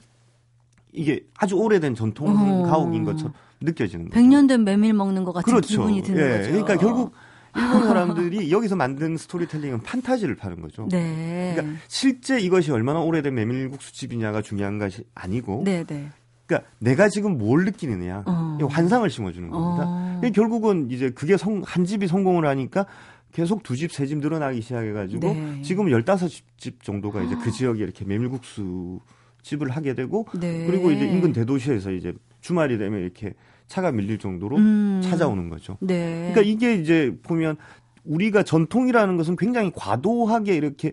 이게 0.93 1.25
아주 1.39 1.57
오래된 1.57 1.95
전통 1.95 2.29
어. 2.29 2.67
가옥인 2.67 3.05
것처럼 3.05 3.33
느껴지는 3.63 4.11
거죠. 4.11 4.21
100년 4.21 4.47
된 4.47 4.63
메밀 4.65 4.93
먹는 4.93 5.25
것 5.25 5.33
같은 5.33 5.51
그렇죠. 5.51 5.69
기분이 5.69 6.03
드는 6.03 6.23
예. 6.23 6.37
거죠. 6.37 6.51
그러니까 6.51 6.77
결국 6.77 7.15
일본 7.57 7.87
사람들이 7.87 8.51
여기서 8.51 8.77
만든 8.77 9.17
스토리텔링은 9.17 9.81
판타지를 9.81 10.37
파는 10.37 10.61
거죠. 10.61 10.89
네. 10.91 11.53
그러니까 11.55 11.81
실제 11.89 12.39
이것이 12.39 12.73
얼마나 12.73 13.01
오래된 13.01 13.35
메밀국수 13.35 13.93
집이냐가 13.93 14.43
중요한 14.43 14.79
것이 14.79 15.05
아니고 15.15 15.63
네, 15.65 15.85
네. 15.85 16.09
그러니까 16.47 16.69
내가 16.79 17.09
지금 17.09 17.39
뭘 17.39 17.65
느끼느냐 17.65 18.25
어. 18.27 18.59
환상을 18.69 19.09
심어주는 19.09 19.49
겁니다. 19.51 19.85
어. 19.87 20.21
결국은 20.35 20.91
이제 20.91 21.11
그게 21.11 21.37
성, 21.37 21.63
한 21.65 21.85
집이 21.85 22.07
성공을 22.07 22.47
하니까 22.47 22.87
계속 23.33 23.63
두 23.63 23.77
집, 23.77 23.93
세 23.93 24.07
집 24.07 24.19
늘어나기 24.19 24.61
시작해가지고 24.61 25.21
네. 25.21 25.63
지금 25.63 25.91
열다섯 25.91 26.31
집 26.57 26.83
정도가 26.83 27.23
이제 27.23 27.35
그 27.43 27.51
지역에 27.51 27.83
이렇게 27.83 28.05
메밀국수 28.05 29.01
집을 29.43 29.71
하게 29.71 29.95
되고 29.95 30.27
네. 30.39 30.67
그리고 30.67 30.91
이제 30.91 31.05
인근 31.07 31.33
대도시에서 31.33 31.91
이제 31.93 32.13
주말이 32.41 32.79
되면 32.79 33.01
이렇게 33.01 33.35
차가 33.67 33.91
밀릴 33.93 34.19
정도로 34.19 34.57
음. 34.57 35.01
찾아오는 35.03 35.49
거죠. 35.49 35.79
네. 35.81 36.31
그러니까 36.33 36.43
이게 36.43 36.75
이제 36.75 37.17
보면 37.23 37.57
우리가 38.05 38.43
전통이라는 38.43 39.17
것은 39.17 39.37
굉장히 39.37 39.71
과도하게 39.75 40.55
이렇게 40.55 40.93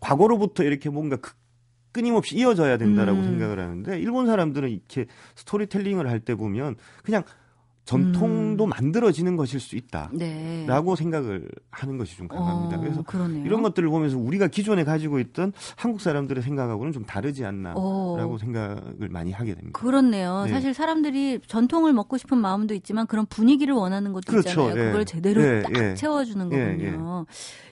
과거로부터 0.00 0.64
이렇게 0.64 0.90
뭔가 0.90 1.16
그 1.16 1.32
끊임없이 1.92 2.36
이어져야 2.36 2.76
된다라고 2.76 3.18
음. 3.20 3.24
생각을 3.24 3.58
하는데 3.58 3.98
일본 3.98 4.26
사람들은 4.26 4.68
이렇게 4.68 5.06
스토리텔링을 5.36 6.08
할 6.08 6.20
때 6.20 6.34
보면 6.34 6.76
그냥 7.02 7.22
전통도 7.88 8.64
음. 8.64 8.68
만들어지는 8.68 9.36
것일 9.36 9.60
수 9.60 9.74
있다라고 9.74 10.18
네. 10.18 10.66
생각을 10.94 11.48
하는 11.70 11.96
것이 11.96 12.18
좀 12.18 12.28
강합니다. 12.28 12.76
어, 12.76 12.80
그래서 12.80 13.02
그러네요. 13.02 13.46
이런 13.46 13.62
것들을 13.62 13.88
보면서 13.88 14.18
우리가 14.18 14.48
기존에 14.48 14.84
가지고 14.84 15.18
있던 15.20 15.54
한국 15.74 16.02
사람들의 16.02 16.42
생각하고는 16.42 16.92
좀 16.92 17.06
다르지 17.06 17.46
않나라고 17.46 18.34
어. 18.34 18.38
생각을 18.38 19.08
많이 19.08 19.32
하게 19.32 19.54
됩니다. 19.54 19.80
그렇네요. 19.80 20.42
네. 20.44 20.50
사실 20.50 20.74
사람들이 20.74 21.40
전통을 21.46 21.94
먹고 21.94 22.18
싶은 22.18 22.36
마음도 22.36 22.74
있지만 22.74 23.06
그런 23.06 23.24
분위기를 23.24 23.72
원하는 23.72 24.12
것도 24.12 24.32
그렇죠. 24.32 24.50
있잖아요. 24.50 24.74
네. 24.74 24.84
그걸 24.84 25.06
제대로 25.06 25.40
네. 25.40 25.62
딱 25.62 25.72
예. 25.78 25.94
채워주는 25.94 26.52
예, 26.52 26.58
거군요. 26.58 27.24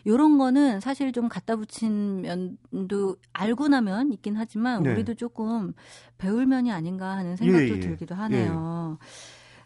이런 0.04 0.38
거는 0.38 0.80
사실 0.80 1.12
좀 1.12 1.28
갖다 1.28 1.56
붙인 1.56 2.23
면도 2.23 3.16
알고 3.35 3.68
나면 3.68 4.14
있긴 4.14 4.37
하지만 4.37 4.82
네. 4.82 4.92
우리도 4.92 5.12
조금 5.12 5.75
배울 6.16 6.46
면이 6.46 6.73
아닌가 6.73 7.11
하는 7.18 7.37
생각도 7.37 7.76
예, 7.76 7.80
들기도 7.80 8.14
하네요. 8.14 8.96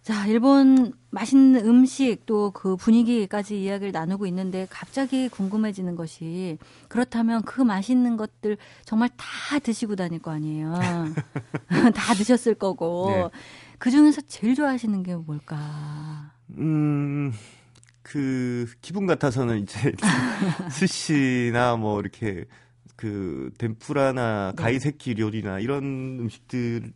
자, 0.03 0.27
일본 0.27 0.93
맛있는 1.11 1.67
음식 1.67 2.25
또 2.27 2.51
그 2.53 2.77
분위기까지 2.77 3.63
이야기를 3.63 3.93
나누고 3.93 4.27
있는데 4.27 4.67
갑자기 4.71 5.29
궁금해지는 5.29 5.95
것이 5.95 6.59
그렇다면 6.89 7.43
그 7.43 7.61
맛있는 7.61 8.17
것들 8.17 8.57
정말 8.85 9.09
다 9.17 9.59
드시고 9.59 9.97
다닐 9.97 10.19
거 10.21 10.31
아니에요. 10.31 10.75
다 11.95 12.15
드셨을 12.15 12.55
거고. 12.55 13.11
네. 13.11 13.29
그 13.79 13.91
중에서 13.91 14.21
제일 14.27 14.55
좋아하시는 14.55 15.03
게 15.03 15.17
뭘까? 15.17 16.33
음, 16.59 17.33
그, 18.03 18.67
기분 18.83 19.07
같아서는 19.07 19.61
이제 19.63 19.93
스시나 20.71 21.77
뭐 21.77 22.01
이렇게 22.01 22.45
그 22.97 23.51
덴푸라나 23.57 24.53
네. 24.55 24.63
가이세키 24.63 25.15
요리나 25.19 25.61
이런 25.61 25.83
음식들이 26.21 26.91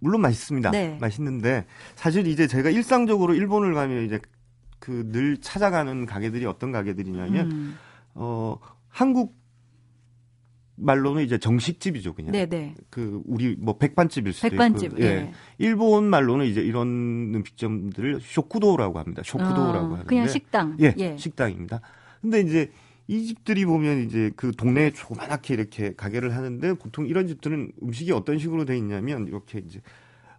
물론 0.00 0.20
맛있습니다. 0.22 0.70
네. 0.70 0.98
맛있는데 1.00 1.66
사실 1.96 2.26
이제 2.26 2.46
제가 2.46 2.70
일상적으로 2.70 3.34
일본을 3.34 3.74
가면 3.74 4.04
이제 4.04 4.20
그 4.78 5.04
늘 5.10 5.36
찾아가는 5.38 6.06
가게들이 6.06 6.46
어떤 6.46 6.72
가게들이냐면 6.72 7.50
음. 7.50 7.78
어 8.14 8.56
한국 8.88 9.36
말로는 10.76 11.24
이제 11.24 11.38
정식집이죠, 11.38 12.14
그냥. 12.14 12.30
네네. 12.32 12.46
네. 12.46 12.74
그 12.88 13.20
우리 13.26 13.56
뭐 13.56 13.76
백반집일 13.78 14.32
수도 14.32 14.48
백반집, 14.48 14.92
있고. 14.92 15.02
예. 15.02 15.06
예. 15.06 15.32
일본 15.58 16.04
말로는 16.04 16.46
이제 16.46 16.60
이런 16.60 17.32
음식점들을 17.34 18.20
쇼쿠도라고 18.22 18.98
합니다. 19.00 19.22
쇼쿠도라고 19.24 19.86
어, 19.86 19.90
하는데. 19.90 20.04
그냥 20.04 20.28
식당. 20.28 20.76
예, 20.80 20.94
예. 20.98 21.16
식당입니다. 21.16 21.80
근데 22.22 22.40
이제 22.40 22.70
이 23.08 23.26
집들이 23.26 23.64
보면 23.64 24.04
이제 24.04 24.30
그 24.36 24.52
동네에 24.52 24.92
조그맣게 24.92 25.54
이렇게 25.54 25.94
가게를 25.96 26.36
하는데 26.36 26.74
보통 26.74 27.06
이런 27.06 27.26
집들은 27.26 27.72
음식이 27.82 28.12
어떤 28.12 28.38
식으로 28.38 28.66
돼 28.66 28.76
있냐면 28.76 29.26
이렇게 29.26 29.58
이제 29.58 29.80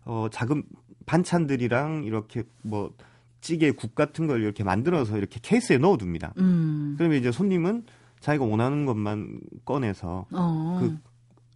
어 0.06 0.28
작은 0.32 0.64
반찬들이랑 1.08 2.04
이렇게 2.04 2.44
뭐 2.62 2.94
찌개 3.42 3.72
국 3.72 3.96
같은 3.96 4.28
걸 4.28 4.44
이렇게 4.44 4.64
만들어서 4.64 5.18
이렇게 5.18 5.40
케이스에 5.42 5.80
넣어둡니다. 5.80 6.34
음. 6.38 6.94
그러면 6.98 7.18
이제 7.18 7.32
손님은 7.32 7.86
자기가 8.20 8.46
원하는 8.46 8.86
것만 8.86 9.42
꺼내서 9.66 10.28
어. 10.32 10.78
그 10.80 10.98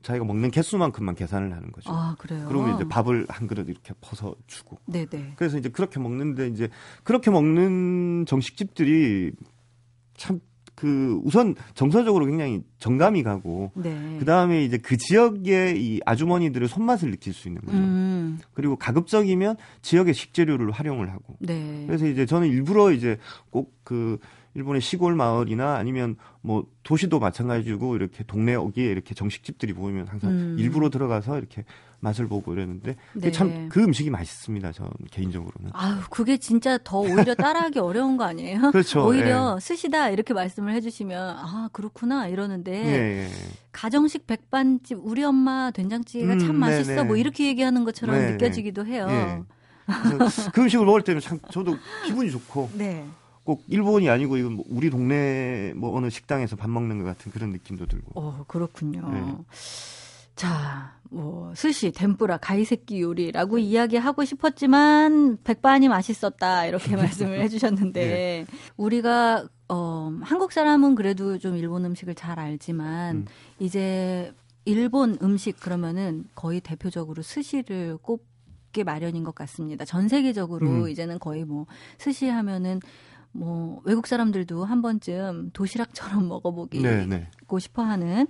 자기가 0.01 0.25
먹는 0.25 0.49
개수만큼만 0.49 1.13
계산을 1.13 1.53
하는 1.53 1.71
거죠. 1.71 1.91
아, 1.91 2.15
그래요? 2.17 2.45
그러면 2.47 2.75
이제 2.75 2.87
밥을 2.87 3.27
한 3.29 3.47
그릇 3.47 3.69
이렇게 3.69 3.93
퍼서 4.01 4.35
주고. 4.47 4.79
네네. 4.85 5.33
그래서 5.35 5.59
이제 5.59 5.69
그렇게 5.69 5.99
먹는데 5.99 6.47
이제 6.47 6.69
그렇게 7.03 7.29
먹는 7.29 8.25
정식집들이 8.25 9.31
참 10.17 10.39
그 10.75 11.19
우선 11.23 11.55
정서적으로 11.75 12.25
굉장히 12.25 12.61
정감이 12.79 13.23
가고 13.23 13.71
네. 13.75 14.17
그 14.19 14.25
다음에 14.25 14.63
이제 14.63 14.77
그 14.77 14.97
지역의 14.97 15.81
이 15.83 16.01
아주머니들의 16.05 16.67
손맛을 16.67 17.11
느낄 17.11 17.33
수 17.33 17.47
있는 17.47 17.61
거죠. 17.61 17.77
음. 17.77 18.39
그리고 18.53 18.75
가급적이면 18.75 19.57
지역의 19.81 20.13
식재료를 20.13 20.71
활용을 20.71 21.11
하고. 21.11 21.35
네. 21.39 21.83
그래서 21.87 22.07
이제 22.07 22.25
저는 22.25 22.47
일부러 22.47 22.91
이제 22.91 23.17
꼭 23.49 23.83
그 23.83 24.17
일본의 24.55 24.81
시골 24.81 25.15
마을이나 25.15 25.75
아니면 25.75 26.15
뭐 26.41 26.65
도시도 26.83 27.19
마찬가지고 27.19 27.95
이렇게 27.95 28.23
동네 28.23 28.55
어귀에 28.55 28.85
이렇게 28.85 29.15
정식집들이 29.15 29.73
보이면 29.73 30.07
항상 30.07 30.31
음. 30.31 30.55
일부러 30.59 30.89
들어가서 30.89 31.37
이렇게 31.37 31.63
맛을 32.03 32.27
보고 32.27 32.53
이러는데 32.53 32.97
네. 33.13 33.31
참그 33.31 33.81
음식이 33.81 34.09
맛있습니다. 34.09 34.73
저 34.73 34.89
개인적으로는. 35.09 35.71
아유, 35.71 35.95
그게 36.09 36.37
진짜 36.37 36.77
더 36.83 36.99
오히려 36.99 37.33
따라하기 37.33 37.79
어려운 37.79 38.17
거 38.17 38.25
아니에요? 38.25 38.59
그렇죠. 38.71 39.07
오히려 39.07 39.55
예. 39.55 39.59
스시다 39.61 40.09
이렇게 40.09 40.33
말씀을 40.33 40.73
해주시면 40.73 41.37
아 41.37 41.69
그렇구나 41.71 42.27
이러는데 42.27 42.71
예, 42.73 43.23
예. 43.23 43.29
가정식 43.71 44.27
백반집 44.27 44.99
우리 45.01 45.23
엄마 45.23 45.71
된장찌개가 45.71 46.33
음, 46.33 46.39
참 46.39 46.55
맛있어 46.57 46.89
네네. 46.89 47.03
뭐 47.03 47.15
이렇게 47.15 47.47
얘기하는 47.47 47.85
것처럼 47.85 48.17
네네. 48.17 48.31
느껴지기도 48.33 48.85
해요. 48.85 49.07
예. 49.09 49.43
그 50.53 50.61
음식을 50.61 50.85
먹을 50.85 51.01
때는 51.03 51.21
참 51.21 51.39
저도 51.51 51.77
기분이 52.05 52.29
좋고. 52.31 52.71
네. 52.75 53.05
꼭 53.45 53.61
일본이 53.67 54.09
아니고 54.09 54.37
이건 54.37 54.53
뭐 54.53 54.65
우리 54.69 54.89
동네 54.89 55.73
뭐 55.75 55.97
어느 55.97 56.09
식당에서 56.09 56.55
밥 56.55 56.69
먹는 56.69 56.99
것 56.99 57.03
같은 57.05 57.31
그런 57.31 57.51
느낌도 57.51 57.87
들고. 57.87 58.11
어 58.15 58.45
그렇군요. 58.47 59.09
네. 59.11 59.21
자, 60.35 60.97
뭐 61.09 61.53
스시, 61.55 61.91
덴뿌라, 61.91 62.37
가이세끼 62.37 63.01
요리라고 63.01 63.59
이야기하고 63.59 64.25
싶었지만 64.25 65.37
백반이 65.43 65.87
맛있었다 65.87 66.65
이렇게 66.65 66.95
말씀을 66.97 67.41
해주셨는데 67.41 68.05
네. 68.07 68.45
우리가 68.77 69.47
어, 69.69 70.11
한국 70.21 70.51
사람은 70.51 70.95
그래도 70.95 71.37
좀 71.37 71.55
일본 71.55 71.85
음식을 71.85 72.15
잘 72.15 72.39
알지만 72.39 73.15
음. 73.15 73.25
이제 73.59 74.33
일본 74.65 75.17
음식 75.21 75.59
그러면은 75.59 76.25
거의 76.35 76.61
대표적으로 76.61 77.21
스시를 77.21 77.97
꼽게 78.01 78.83
마련인 78.83 79.23
것 79.23 79.35
같습니다. 79.35 79.85
전 79.85 80.07
세계적으로 80.07 80.67
음. 80.67 80.89
이제는 80.89 81.19
거의 81.19 81.45
뭐 81.45 81.65
스시 81.97 82.27
하면은 82.27 82.79
뭐 83.31 83.81
외국 83.83 84.07
사람들도 84.07 84.63
한 84.63 84.81
번쯤 84.81 85.51
도시락처럼 85.53 86.27
먹어보기 86.29 86.81
네, 86.81 87.05
네. 87.05 87.27
고 87.47 87.59
싶어하는 87.59 88.27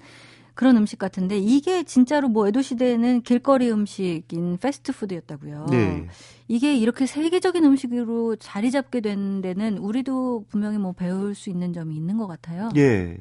그런 0.56 0.78
음식 0.78 1.00
같은데 1.00 1.38
이게 1.38 1.84
진짜로 1.84 2.30
뭐 2.30 2.48
에도 2.48 2.62
시대에는 2.62 3.22
길거리 3.22 3.72
음식인 3.72 4.58
패스트푸드였다고요. 4.58 5.68
네. 5.72 6.08
이게 6.48 6.76
이렇게 6.76 7.06
세계적인 7.06 7.64
음식으로 7.64 8.36
자리 8.36 8.70
잡게 8.70 9.02
된 9.02 9.42
데는 9.42 9.78
우리도 9.78 10.46
분명히 10.50 10.78
뭐 10.78 10.92
배울 10.94 11.34
수 11.34 11.50
있는 11.50 11.74
점이 11.74 11.96
있는 11.96 12.18
것 12.18 12.28
같아요. 12.28 12.70
예. 12.76 13.18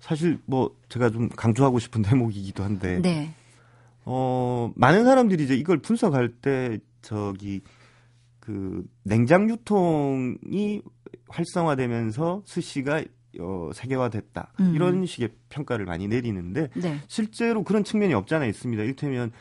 사실 0.00 0.38
뭐 0.46 0.74
제가 0.88 1.10
좀 1.10 1.28
강조하고 1.28 1.78
싶은 1.78 2.02
대목이기도 2.02 2.64
한데. 2.64 3.00
네. 3.00 3.32
어, 4.04 4.72
많은 4.74 5.04
사람들이 5.04 5.44
이제 5.44 5.54
이걸 5.54 5.78
분석할 5.78 6.28
때 6.28 6.78
저기 7.02 7.60
그 8.40 8.84
냉장 9.04 9.48
유통이 9.48 10.82
활성화되면서 11.28 12.42
스시가 12.44 13.04
어, 13.40 13.70
세계화됐다 13.72 14.52
음. 14.60 14.72
이런 14.74 15.06
식의 15.06 15.30
평가를 15.48 15.86
많이 15.86 16.08
내리는데 16.08 16.68
네. 16.74 16.98
실제로 17.08 17.64
그런 17.64 17.84
측면이 17.84 18.14
없잖아 18.14 18.46
있습니다. 18.46 18.82
이를테면 18.82 19.32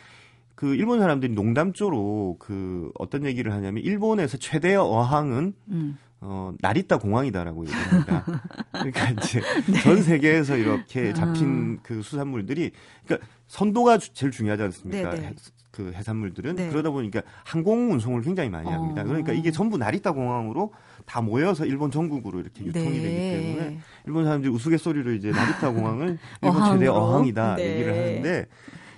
그 0.56 0.76
일본 0.76 1.00
사람들이 1.00 1.34
농담조로 1.34 2.38
그 2.40 2.92
어떤 3.00 3.26
얘기를 3.26 3.52
하냐면 3.52 3.84
일본에서 3.84 4.38
최대 4.38 4.76
어항은 4.76 5.54
음. 5.70 5.98
어, 6.24 6.54
나리타 6.60 7.00
공항이다라고 7.00 7.66
얘기합니다. 7.66 8.26
그러니까 8.72 9.10
이제 9.10 9.42
네. 9.68 9.80
전 9.82 10.04
세계에서 10.04 10.56
이렇게 10.56 11.14
잡힌 11.14 11.80
아. 11.80 11.84
그 11.84 12.04
수산물들이 12.04 12.72
그러니까 13.06 13.28
선도가 13.48 13.98
제일 13.98 14.32
중요하지 14.32 14.64
않습니까? 14.64 15.10
네, 15.16 15.22
네. 15.22 15.36
그 15.72 15.94
해산물들은 15.94 16.56
네. 16.58 16.70
그러다 16.70 16.92
보니까 16.92 17.22
항공 17.44 17.92
운송을 17.94 18.22
굉장히 18.22 18.50
많이 18.50 18.70
합니다. 18.70 19.02
어. 19.02 19.06
그러니까 19.06 19.34
이게 19.34 19.50
전부 19.50 19.78
나리타 19.78 20.12
공항으로 20.12 20.74
다 21.06 21.22
모여서 21.22 21.66
일본 21.66 21.92
전국으로 21.92 22.40
이렇게 22.40 22.66
유통이 22.66 22.90
네. 22.90 23.02
되기 23.02 23.46
때문에 23.46 23.80
일본 24.08 24.26
사람들이 24.26 24.52
우스갯소리로 24.54 25.14
이제 25.14 25.32
나리타 25.32 25.72
공항을 25.72 26.18
일본 26.42 26.72
최대 26.72 26.88
어항이다 26.88 27.56
네. 27.56 27.72
얘기를 27.74 27.94
하는데 27.94 28.46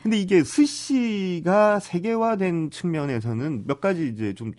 근데 0.03 0.17
이게 0.19 0.43
스시가 0.43 1.79
세계화된 1.79 2.71
측면에서는 2.71 3.63
몇 3.67 3.79
가지 3.81 4.07
이제 4.07 4.33
좀 4.33 4.53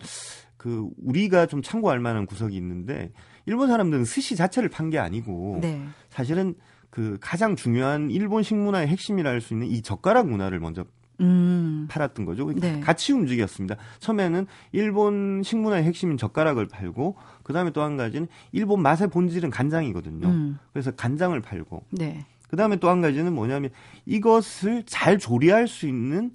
그 0.65 0.89
우리가 1.03 1.45
좀 1.45 1.61
참고할 1.61 1.99
만한 1.99 2.25
구석이 2.25 2.55
있는데 2.57 3.11
일본 3.45 3.67
사람들은 3.67 4.03
스시 4.03 4.35
자체를 4.35 4.67
판 4.67 4.89
게 4.89 4.97
아니고 4.97 5.59
네. 5.61 5.79
사실은 6.09 6.55
그 6.89 7.19
가장 7.21 7.55
중요한 7.55 8.09
일본 8.09 8.41
식문화의 8.41 8.87
핵심이라 8.87 9.29
할 9.29 9.41
수 9.41 9.53
있는 9.53 9.67
이 9.67 9.83
젓가락 9.83 10.27
문화를 10.27 10.59
먼저 10.59 10.83
음. 11.21 11.87
팔았던 11.89 12.25
거죠. 12.25 12.51
네. 12.53 12.79
같이 12.79 13.13
움직였습니다. 13.13 13.75
처음에는 13.99 14.47
일본 14.71 15.41
식문화의 15.43 15.83
핵심인 15.83 16.17
젓가락을 16.17 16.67
팔고 16.67 17.15
그다음에 17.43 17.71
또 17.71 17.81
한 17.81 17.97
가지는 17.97 18.27
일본 18.51 18.81
맛의 18.81 19.09
본질은 19.09 19.49
간장이거든요. 19.49 20.27
음. 20.27 20.57
그래서 20.73 20.91
간장을 20.91 21.39
팔고 21.41 21.83
네. 21.91 22.25
그다음에 22.49 22.77
또 22.77 22.89
한 22.89 23.01
가지는 23.01 23.33
뭐냐면 23.33 23.69
이것을 24.05 24.83
잘 24.85 25.17
조리할 25.17 25.67
수 25.67 25.87
있는 25.87 26.31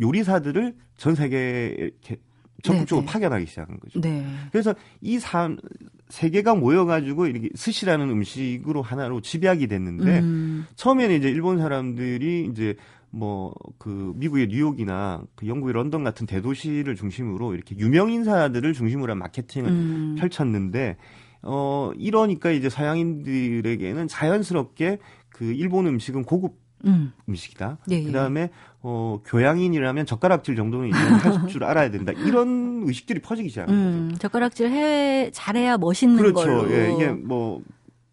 요리사들을 0.00 0.74
전 0.96 1.14
세계에 1.14 1.74
이렇게 1.78 2.16
적극적으로 2.62 3.04
네, 3.04 3.06
네. 3.06 3.12
파견하기 3.12 3.46
시작한 3.46 3.78
거죠. 3.78 4.00
네. 4.00 4.26
그래서 4.50 4.74
이 5.00 5.18
사, 5.18 5.54
세 6.08 6.30
개가 6.30 6.54
모여가지고 6.54 7.26
이렇게 7.26 7.50
스시라는 7.54 8.08
음식으로 8.10 8.80
하나로 8.82 9.20
집약이 9.20 9.66
됐는데 9.66 10.20
음. 10.20 10.66
처음에는 10.76 11.16
이제 11.16 11.28
일본 11.28 11.58
사람들이 11.58 12.48
이제 12.50 12.74
뭐 13.14 13.52
그 13.78 14.12
미국의 14.16 14.48
뉴욕이나 14.48 15.22
그 15.34 15.46
영국의 15.46 15.74
런던 15.74 16.04
같은 16.04 16.26
대도시를 16.26 16.96
중심으로 16.96 17.54
이렇게 17.54 17.76
유명 17.76 18.10
인사들을 18.10 18.72
중심으로 18.72 19.12
한 19.12 19.18
마케팅을 19.18 19.68
음. 19.68 20.16
펼쳤는데 20.18 20.96
어 21.42 21.92
이러니까 21.96 22.50
이제 22.50 22.70
서양인들에게는 22.70 24.08
자연스럽게 24.08 24.98
그 25.28 25.44
일본 25.44 25.86
음식은 25.86 26.24
고급 26.24 26.54
음. 26.86 27.12
식이다 27.34 27.78
예, 27.90 27.96
예. 27.96 28.04
그다음에 28.04 28.50
어 28.80 29.20
교양인이라면 29.26 30.06
젓가락질 30.06 30.56
정도는 30.56 30.92
할 30.92 31.46
줄 31.48 31.64
알아야 31.64 31.90
된다. 31.90 32.12
이런 32.12 32.84
의식들이 32.86 33.20
퍼지기 33.20 33.50
시작한 33.50 33.74
음, 33.74 34.08
거죠. 34.12 34.20
젓가락질 34.20 34.70
해 34.70 35.30
잘해야 35.30 35.76
멋있는 35.76 36.16
그렇죠. 36.16 36.34
걸로. 36.34 36.70
예, 36.72 36.92
이게 36.94 37.08
뭐 37.08 37.62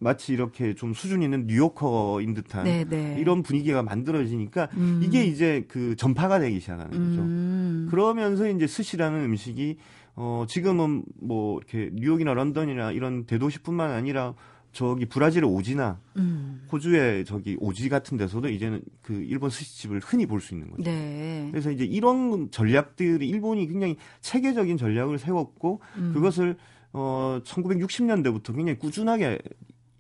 마치 0.02 0.34
이렇게 0.34 0.74
좀 0.74 0.96
수준 0.96 1.22
있는 1.22 1.46
뉴요커인 1.46 2.34
듯한 2.34 2.64
네네. 2.64 2.86
네. 2.86 3.16
이런 3.20 3.44
분위기가 3.44 3.84
만들어지니까 3.84 4.68
음. 4.74 5.02
이게 5.04 5.24
이제 5.24 5.64
그 5.68 5.96
전파가 5.96 6.40
되기 6.40 6.60
시작하는 6.60 6.90
거죠. 6.90 7.22
음. 7.22 7.88
그러면서 7.92 8.50
이제 8.50 8.66
스시라는 8.66 9.24
음식이 9.26 9.78
어 10.16 10.46
지금은 10.50 11.04
뭐 11.22 11.60
이렇게 11.60 11.92
뉴욕이나 11.94 12.34
런던이나 12.34 12.92
이런 12.94 13.26
대도시뿐만 13.26 13.92
아니라 13.92 14.34
저기 14.72 15.06
브라질의 15.06 15.48
오지나 15.48 16.00
음. 16.18 16.66
호주의 16.72 17.24
저기 17.24 17.56
오지 17.60 17.88
같은 17.90 18.18
데서도 18.18 18.50
이제는 18.50 18.82
그 19.04 19.14
일본 19.14 19.52
스시집을 19.52 20.00
흔히 20.04 20.26
볼 20.26 20.42
수 20.42 20.56
있는 20.56 20.72
거죠. 20.72 20.82
네. 20.82 21.48
그래서 21.52 21.70
이제 21.70 21.84
이런 21.86 22.50
전략들이 22.50 23.30
일본이 23.30 23.68
굉장히 23.68 23.98
체계적인 24.22 24.78
전략을 24.78 25.20
세웠고 25.20 25.82
음. 25.98 26.12
그것을 26.14 26.56
어 26.94 27.40
1960년대부터 27.46 28.56
굉장히 28.56 28.80
꾸준하게 28.80 29.38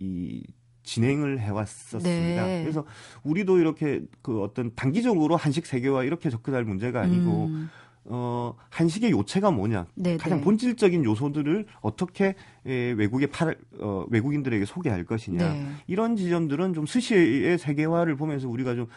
이 0.01 0.43
진행을 0.83 1.39
해왔었습니다. 1.39 2.45
네. 2.45 2.61
그래서 2.63 2.85
우리도 3.23 3.59
이렇게 3.59 4.01
그 4.21 4.41
어떤 4.41 4.73
단기적으로 4.75 5.35
한식 5.35 5.65
세계화 5.65 6.03
이렇게 6.03 6.29
접근할 6.29 6.63
문제가 6.65 7.01
아니고 7.01 7.45
음. 7.45 7.69
어 8.05 8.55
한식의 8.71 9.11
요체가 9.11 9.51
뭐냐 9.51 9.85
네네. 9.93 10.17
가장 10.17 10.39
네. 10.39 10.43
본질적인 10.43 11.05
요소들을 11.05 11.67
어떻게 11.81 12.33
에, 12.65 12.91
외국에 12.93 13.27
팔 13.27 13.55
어, 13.79 14.05
외국인들에게 14.09 14.65
소개할 14.65 15.05
것이냐 15.05 15.53
네. 15.53 15.67
이런 15.85 16.15
지점들은 16.15 16.73
좀 16.73 16.87
스시의 16.87 17.59
세계화를 17.59 18.15
보면서 18.15 18.49
우리가 18.49 18.73
좀 18.73 18.87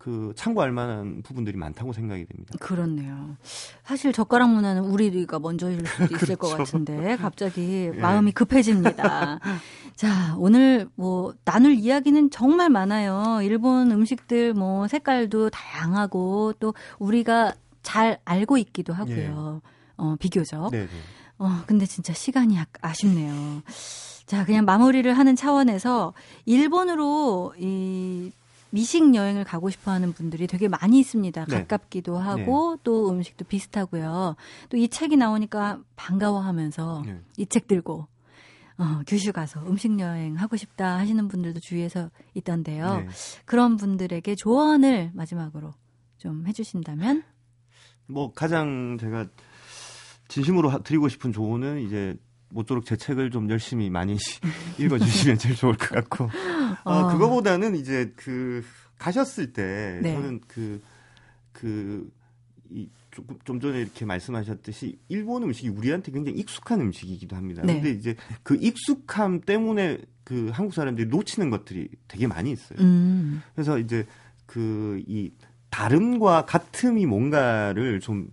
그 0.00 0.32
참고할 0.34 0.72
만한 0.72 1.20
부분들이 1.22 1.58
많다고 1.58 1.92
생각이 1.92 2.24
됩니다. 2.24 2.54
그렇네요. 2.58 3.36
사실 3.84 4.14
젓가락 4.14 4.48
문화는 4.48 4.82
우리가 4.84 5.38
먼저일 5.38 5.86
수도 5.86 6.04
있을 6.16 6.18
그렇죠. 6.18 6.36
것 6.36 6.48
같은데 6.56 7.16
갑자기 7.16 7.90
예. 7.94 8.00
마음이 8.00 8.32
급해집니다. 8.32 9.38
자, 9.96 10.34
오늘 10.38 10.88
뭐 10.94 11.34
나눌 11.44 11.74
이야기는 11.74 12.30
정말 12.30 12.70
많아요. 12.70 13.40
일본 13.42 13.90
음식들 13.92 14.54
뭐 14.54 14.88
색깔도 14.88 15.50
다양하고 15.50 16.54
또 16.60 16.72
우리가 16.98 17.52
잘 17.82 18.20
알고 18.24 18.56
있기도 18.56 18.94
하고요. 18.94 19.60
예. 19.62 19.70
어, 19.98 20.16
비교적. 20.18 20.70
네네. 20.70 20.88
어, 21.36 21.60
근데 21.66 21.84
진짜 21.84 22.14
시간이 22.14 22.56
아쉽네요. 22.80 23.60
자, 24.24 24.46
그냥 24.46 24.64
마무리를 24.64 25.12
하는 25.12 25.36
차원에서 25.36 26.14
일본으로 26.46 27.52
이 27.58 28.30
미식 28.70 29.14
여행을 29.14 29.44
가고 29.44 29.68
싶어 29.70 29.90
하는 29.90 30.12
분들이 30.12 30.46
되게 30.46 30.68
많이 30.68 31.00
있습니다. 31.00 31.44
네. 31.46 31.58
가깝기도 31.66 32.18
하고 32.18 32.76
네. 32.76 32.80
또 32.84 33.10
음식도 33.10 33.44
비슷하고요. 33.46 34.36
또 34.68 34.76
이 34.76 34.88
책이 34.88 35.16
나오니까 35.16 35.80
반가워하면서 35.96 37.02
네. 37.04 37.20
이책 37.36 37.66
들고 37.66 38.06
어, 38.78 39.02
규슈 39.06 39.32
가서 39.32 39.60
음식 39.66 39.98
여행 40.00 40.36
하고 40.36 40.56
싶다 40.56 40.96
하시는 40.98 41.28
분들도 41.28 41.60
주위에서 41.60 42.10
있던데요. 42.34 43.00
네. 43.00 43.08
그런 43.44 43.76
분들에게 43.76 44.34
조언을 44.36 45.10
마지막으로 45.14 45.74
좀 46.16 46.46
해주신다면? 46.46 47.22
뭐 48.06 48.32
가장 48.32 48.96
제가 48.98 49.26
진심으로 50.28 50.82
드리고 50.82 51.08
싶은 51.08 51.32
조언은 51.32 51.80
이제 51.80 52.16
모쪼록 52.50 52.84
제 52.84 52.96
책을 52.96 53.30
좀 53.30 53.48
열심히 53.50 53.90
많이 53.90 54.16
읽어주시면 54.78 55.38
제일 55.38 55.54
좋을 55.56 55.76
것 55.76 55.88
같고 55.90 56.24
어, 56.84 56.92
어. 56.92 57.12
그거보다는 57.12 57.76
이제 57.76 58.12
그 58.16 58.64
가셨을 58.98 59.52
때 59.52 60.00
네. 60.02 60.14
저는 60.14 60.40
그 60.46 60.80
그 61.60 62.10
이, 62.70 62.88
조금 63.10 63.36
좀 63.44 63.60
전에 63.60 63.80
이렇게 63.80 64.04
말씀하셨듯이 64.04 64.98
일본 65.08 65.42
음식이 65.42 65.68
우리한테 65.68 66.12
굉장히 66.12 66.38
익숙한 66.38 66.80
음식이기도 66.80 67.36
합니다. 67.36 67.62
네. 67.64 67.74
근데 67.74 67.90
이제 67.90 68.14
그 68.42 68.56
익숙함 68.56 69.40
때문에 69.40 69.98
그 70.24 70.50
한국 70.52 70.74
사람들이 70.74 71.08
놓치는 71.08 71.50
것들이 71.50 71.88
되게 72.06 72.26
많이 72.26 72.52
있어요. 72.52 72.78
음. 72.80 73.42
그래서 73.54 73.78
이제 73.78 74.06
그 74.46 75.02
이 75.06 75.30
다름과 75.70 76.46
같음이 76.46 77.06
뭔가를 77.06 78.00
좀 78.00 78.28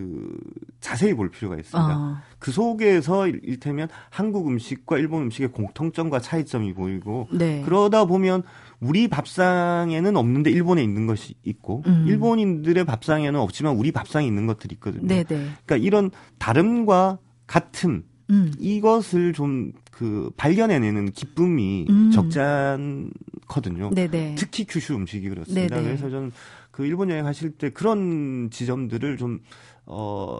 그 0.00 0.38
자세히 0.80 1.14
볼 1.14 1.30
필요가 1.30 1.56
있습니다. 1.56 1.98
어. 1.98 2.16
그 2.38 2.50
속에서 2.50 3.26
일테면 3.28 3.88
한국 4.08 4.48
음식과 4.48 4.98
일본 4.98 5.24
음식의 5.24 5.52
공통점과 5.52 6.20
차이점이 6.20 6.72
보이고 6.72 7.28
네. 7.32 7.62
그러다 7.64 8.06
보면 8.06 8.42
우리 8.80 9.08
밥상에는 9.08 10.16
없는데 10.16 10.50
일본에 10.50 10.82
있는 10.82 11.06
것이 11.06 11.34
있고 11.44 11.82
음. 11.86 12.04
일본인들의 12.08 12.84
밥상에는 12.84 13.38
없지만 13.38 13.76
우리 13.76 13.92
밥상에 13.92 14.26
있는 14.26 14.46
것들이 14.46 14.74
있거든요. 14.76 15.06
네네. 15.06 15.24
그러니까 15.26 15.76
이런 15.76 16.10
다름과 16.38 17.18
같음 17.46 18.04
음. 18.30 18.52
이것을 18.58 19.32
좀 19.32 19.72
그 20.00 20.30
발견해내는 20.38 21.12
기쁨이 21.12 21.84
음. 21.90 22.10
적잖거든요. 22.10 23.90
네네. 23.90 24.36
특히 24.38 24.64
규슈 24.64 24.94
음식이 24.94 25.28
그렇습니다. 25.28 25.76
네네. 25.76 25.88
그래서 25.88 26.08
저는 26.08 26.32
그 26.70 26.86
일본 26.86 27.10
여행 27.10 27.26
하실 27.26 27.50
때 27.50 27.68
그런 27.68 28.48
지점들을 28.50 29.18
좀 29.18 29.40
어, 29.92 30.38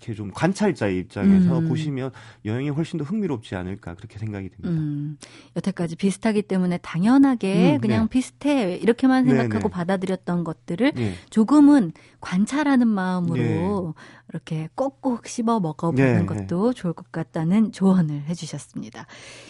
이렇게 0.00 0.14
좀 0.14 0.30
관찰자의 0.32 0.98
입장에서 0.98 1.58
음. 1.58 1.68
보시면 1.68 2.10
여행이 2.44 2.70
훨씬 2.70 2.98
더 2.98 3.04
흥미롭지 3.04 3.54
않을까 3.54 3.94
그렇게 3.94 4.18
생각이 4.18 4.48
듭니다. 4.48 4.70
음. 4.70 5.18
여태까지 5.56 5.96
비슷하기 5.96 6.42
때문에 6.42 6.78
당연하게 6.78 7.76
음, 7.76 7.80
그냥 7.80 8.04
네. 8.04 8.08
비슷해 8.10 8.76
이렇게만 8.76 9.24
네, 9.24 9.30
생각하고 9.30 9.58
네, 9.58 9.62
네. 9.62 9.68
받아들였던 9.68 10.44
것들을 10.44 10.92
네. 10.94 11.14
조금은 11.30 11.92
관찰하는 12.20 12.88
마음으로 12.88 13.36
네. 13.36 14.02
이렇게 14.30 14.68
꼭꼭 14.74 15.26
씹어 15.26 15.60
먹어보는 15.60 16.26
것도 16.26 16.72
좋을 16.72 16.92
것 16.92 17.10
같다는 17.12 17.72
조언을 17.72 18.22
해주셨습니다. 18.22 19.06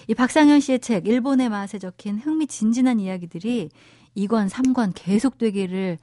이 0.09 0.15
박상현 0.15 0.61
씨의 0.61 0.81
책 0.81 1.07
일본의 1.07 1.49
맛에 1.49 1.79
적힌 1.79 2.19
흥미진진한 2.19 3.01
이야기들이 3.01 3.71
2권, 4.17 4.49
3권 4.49 4.93
계속 4.95 5.39
되기를 5.39 5.99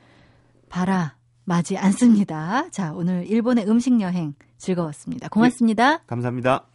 바라 0.70 1.16
맞지 1.46 1.78
않습니다. 1.78 2.70
자, 2.72 2.92
오늘 2.94 3.26
일본의 3.28 3.68
음식 3.68 4.00
여행 4.02 4.34
즐거웠습니다. 4.58 5.30
고맙습니다. 5.30 5.98
네, 5.98 6.04
감사합니다. 6.08 6.66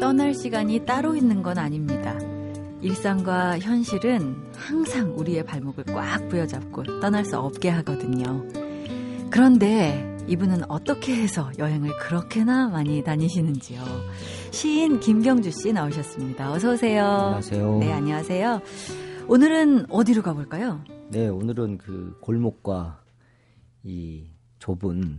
떠날 0.00 0.34
시간이 0.34 0.86
따로 0.86 1.16
있는 1.16 1.42
건 1.42 1.58
아닙니다. 1.58 2.16
일상과 2.86 3.58
현실은 3.58 4.36
항상 4.54 5.12
우리의 5.18 5.44
발목을 5.44 5.84
꽉 5.86 6.28
부여잡고 6.28 7.00
떠날 7.00 7.24
수 7.24 7.36
없게 7.36 7.68
하거든요. 7.68 8.46
그런데 9.28 10.16
이분은 10.28 10.70
어떻게 10.70 11.16
해서 11.16 11.50
여행을 11.58 11.98
그렇게나 11.98 12.68
많이 12.68 13.02
다니시는지요. 13.02 13.82
시인 14.52 15.00
김경주 15.00 15.50
씨 15.50 15.72
나오셨습니다. 15.72 16.52
어서 16.52 16.74
오세요. 16.74 17.04
안녕하세요. 17.04 17.78
네, 17.78 17.92
안녕하세요. 17.92 18.60
오늘은 19.26 19.90
어디로 19.90 20.22
가볼까요? 20.22 20.80
네, 21.10 21.26
오늘은 21.26 21.78
그 21.78 22.16
골목과 22.20 23.02
이 23.82 24.26
좁은 24.60 25.18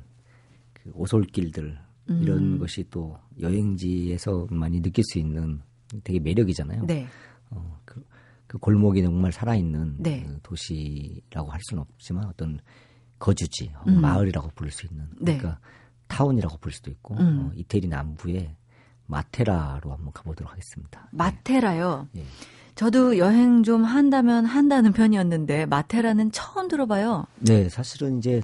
그 0.72 0.92
오솔길들 0.94 1.78
음. 2.12 2.20
이런 2.24 2.60
것이 2.60 2.86
또 2.90 3.18
여행지에서 3.42 4.48
많이 4.52 4.82
느낄 4.82 5.04
수 5.04 5.20
있는 5.20 5.60
되게 6.06 6.20
매력이잖아요. 6.20 6.86
네. 6.86 7.08
어, 7.50 7.80
그, 7.86 8.06
그 8.48 8.58
골목이 8.58 9.02
정말 9.04 9.32
살아있는 9.32 9.96
네. 10.00 10.24
그 10.24 10.40
도시라고 10.44 11.52
할 11.52 11.60
수는 11.64 11.82
없지만 11.82 12.26
어떤 12.26 12.60
거주지, 13.20 13.72
어, 13.76 13.84
음. 13.88 14.02
마을이라고 14.02 14.52
부를 14.56 14.72
수 14.72 14.86
있는 14.86 15.08
네. 15.20 15.38
그러니까 15.38 15.60
타운이라고 16.08 16.58
부를 16.58 16.74
수도 16.74 16.92
있고 16.92 17.16
음. 17.16 17.48
어, 17.48 17.52
이태리 17.56 17.88
남부의 17.88 18.56
마테라로 19.08 19.92
한번 19.92 20.12
가보도록 20.14 20.52
하겠습니다. 20.52 21.10
네. 21.12 21.18
마테라요. 21.18 22.08
네. 22.12 22.24
저도 22.76 23.18
여행 23.18 23.64
좀 23.64 23.84
한다면 23.84 24.46
한다는 24.46 24.94
편이었는데 24.94 25.66
마테라는 25.66 26.32
처음 26.32 26.68
들어봐요. 26.68 27.26
네, 27.40 27.70
사실은 27.70 28.20
이제 28.20 28.42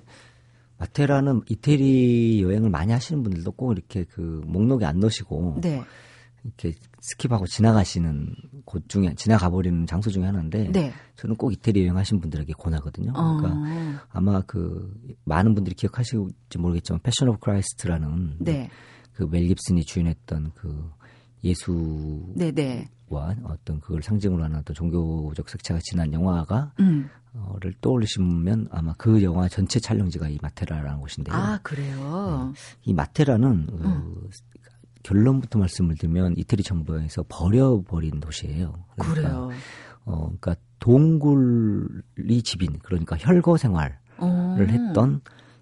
마테라는 0.80 1.44
이태리 1.50 2.42
여행을 2.42 2.70
많이 2.72 2.92
하시는 2.92 3.22
분들도 3.22 3.52
꼭 3.52 3.74
이렇게 3.74 4.06
그 4.06 4.42
목록에 4.46 4.86
안 4.86 5.00
넣으시고 5.00 5.60
네. 5.62 5.84
이렇게 6.44 6.74
skip하고 7.02 7.48
지나가시는 7.48 8.36
곳 8.66 8.88
중에 8.90 9.14
지나가 9.16 9.50
버리는 9.50 9.86
장소 9.86 10.10
중에 10.10 10.26
하나인데 10.26 10.72
네. 10.72 10.94
저는 11.16 11.36
꼭 11.36 11.52
이태리 11.54 11.82
여행하신 11.82 12.20
분들에게 12.20 12.54
권하거든요. 12.54 13.14
그러니까 13.14 13.50
어. 13.50 14.08
아마 14.10 14.42
그 14.42 14.94
많은 15.26 15.56
분들이 15.56 15.76
기억하실지 15.76 16.58
모르겠지만 16.58 17.00
Passion 17.02 17.30
of 17.30 17.40
Christ라는 17.40 18.38
네. 18.40 18.70
그 19.14 19.31
멜 19.31 19.48
깁슨이 19.48 19.86
주연했던 19.86 20.52
그 20.56 20.92
예수와 21.44 21.76
네네. 22.36 22.90
어떤 23.44 23.80
그걸 23.80 24.02
상징으로 24.02 24.44
하는 24.44 24.58
어떤 24.58 24.74
종교적 24.74 25.48
색채가 25.50 25.80
진한 25.84 26.12
영화가 26.14 26.74
음. 26.80 27.10
어를 27.36 27.74
떠올리시면 27.82 28.68
아마 28.72 28.94
그 28.98 29.22
영화 29.24 29.48
전체 29.48 29.80
촬영지가 29.80 30.30
이 30.30 30.38
마테라라는 30.42 31.00
곳인데요. 31.00 31.36
아 31.36 31.60
그래요? 31.64 32.52
네. 32.54 32.60
이 32.84 32.94
마테라는 32.94 33.68
그 33.68 33.74
음. 33.74 34.14
그 34.14 34.30
결론부터 35.04 35.60
말씀을 35.60 35.96
드리면 35.96 36.36
이태리 36.38 36.64
정부에서 36.64 37.24
버려버린 37.28 38.20
도시예요. 38.20 38.86
그러니까, 38.98 39.14
그래요. 39.14 39.50
어, 40.06 40.18
그러니까 40.26 40.56
동굴이 40.80 42.42
집인 42.44 42.80
그러니까 42.80 43.16
혈거 43.18 43.58
생활을 43.58 43.96
어. 44.18 44.58
했던 44.60 45.22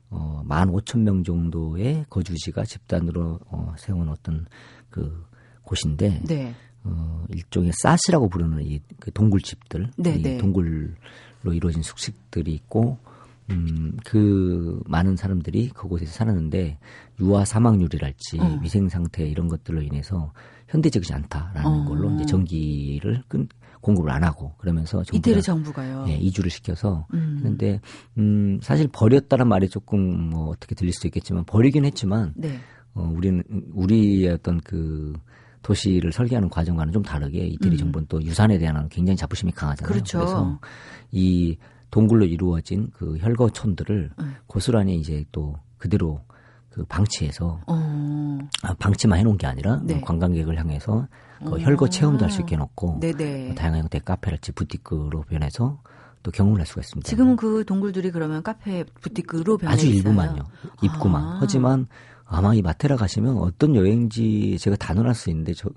어, 0.09 0.41
만 0.45 0.69
오천 0.69 1.03
명 1.03 1.23
정도의 1.23 2.05
거주지가 2.09 2.63
집단으로 2.65 3.39
어, 3.47 3.73
세운 3.77 4.09
어떤 4.09 4.45
그 4.89 5.25
곳인데 5.63 6.21
네. 6.27 6.53
어, 6.83 7.23
일종의 7.29 7.71
사시라고 7.73 8.29
부르는 8.29 8.65
이 8.65 8.79
그 9.01 9.11
동굴집들, 9.11 9.91
네, 9.97 10.15
이 10.15 10.21
네. 10.21 10.37
동굴로 10.37 11.53
이루어진 11.53 11.81
숙식들이 11.81 12.53
있고 12.53 12.99
음, 13.51 13.97
그 14.05 14.81
많은 14.85 15.15
사람들이 15.15 15.69
그곳에서 15.69 16.11
살았는데 16.11 16.79
유아 17.19 17.45
사망률이랄지 17.45 18.39
어. 18.39 18.59
위생 18.61 18.89
상태 18.89 19.25
이런 19.25 19.47
것들로 19.47 19.81
인해서 19.81 20.33
현대적이지 20.67 21.13
않다라는 21.13 21.65
어. 21.65 21.85
걸로 21.85 22.13
이제 22.15 22.25
전기를 22.25 23.23
끈 23.27 23.47
공급을 23.81 24.11
안 24.11 24.23
하고 24.23 24.53
그러면서 24.57 25.03
이태리 25.11 25.41
정부가요. 25.41 26.05
예, 26.07 26.15
이주를 26.15 26.49
시켜서 26.51 27.07
음. 27.13 27.35
했는데 27.37 27.81
음 28.17 28.59
사실 28.61 28.87
버렸다는 28.87 29.47
말이 29.47 29.67
조금 29.69 30.29
뭐 30.29 30.49
어떻게 30.49 30.75
들릴 30.75 30.93
수도 30.93 31.07
있겠지만 31.07 31.43
버리긴 31.45 31.85
했지만 31.85 32.33
네. 32.35 32.59
어 32.93 33.11
우리는 33.15 33.43
우리의 33.73 34.29
어떤 34.29 34.59
그 34.61 35.13
도시를 35.63 36.11
설계하는 36.11 36.49
과정과는 36.49 36.93
좀 36.93 37.03
다르게 37.03 37.45
이태리 37.45 37.75
음. 37.75 37.77
정부는 37.77 38.07
또 38.07 38.21
유산에 38.21 38.57
대한 38.57 38.87
굉장히 38.89 39.17
자부심이 39.17 39.51
강하잖아요. 39.51 39.91
그렇죠. 39.91 40.19
그래서 40.19 40.59
이 41.11 41.57
동굴로 41.91 42.25
이루어진 42.25 42.89
그 42.93 43.17
혈거촌들을 43.19 44.11
음. 44.19 44.35
고스란히 44.47 44.95
이제 44.95 45.23
또 45.31 45.55
그대로 45.77 46.21
그 46.69 46.85
방치해서 46.85 47.59
어. 47.67 48.39
아, 48.63 48.73
방치만 48.75 49.19
해놓은 49.19 49.37
게 49.37 49.45
아니라 49.45 49.81
네. 49.83 49.99
관광객을 50.01 50.57
향해서 50.57 51.07
그 51.43 51.55
어. 51.55 51.59
혈거 51.59 51.89
체험도 51.89 52.23
할 52.23 52.31
수 52.31 52.41
있게 52.41 52.55
해놓고 52.55 52.99
네네. 53.01 53.55
다양한 53.55 53.81
형태의 53.81 54.01
카페랄지 54.05 54.53
부티크로 54.53 55.23
변해서 55.23 55.79
또 56.23 56.31
경험을 56.31 56.59
할 56.59 56.65
수가 56.67 56.81
있습니다. 56.81 57.09
지금은 57.09 57.35
그 57.35 57.65
동굴들이 57.65 58.11
그러면 58.11 58.41
카페 58.43 58.83
부티크로 59.01 59.57
변해 59.57 59.73
아주 59.73 59.87
일부만요. 59.87 60.43
입구만. 60.81 61.23
아. 61.23 61.37
하지만 61.41 61.87
아마 62.25 62.53
이 62.53 62.61
마테라 62.61 62.95
가시면 62.95 63.37
어떤 63.39 63.75
여행지 63.75 64.57
제가 64.59 64.77
단언할 64.77 65.13
수 65.15 65.29
있는데 65.31 65.53
저 65.53 65.69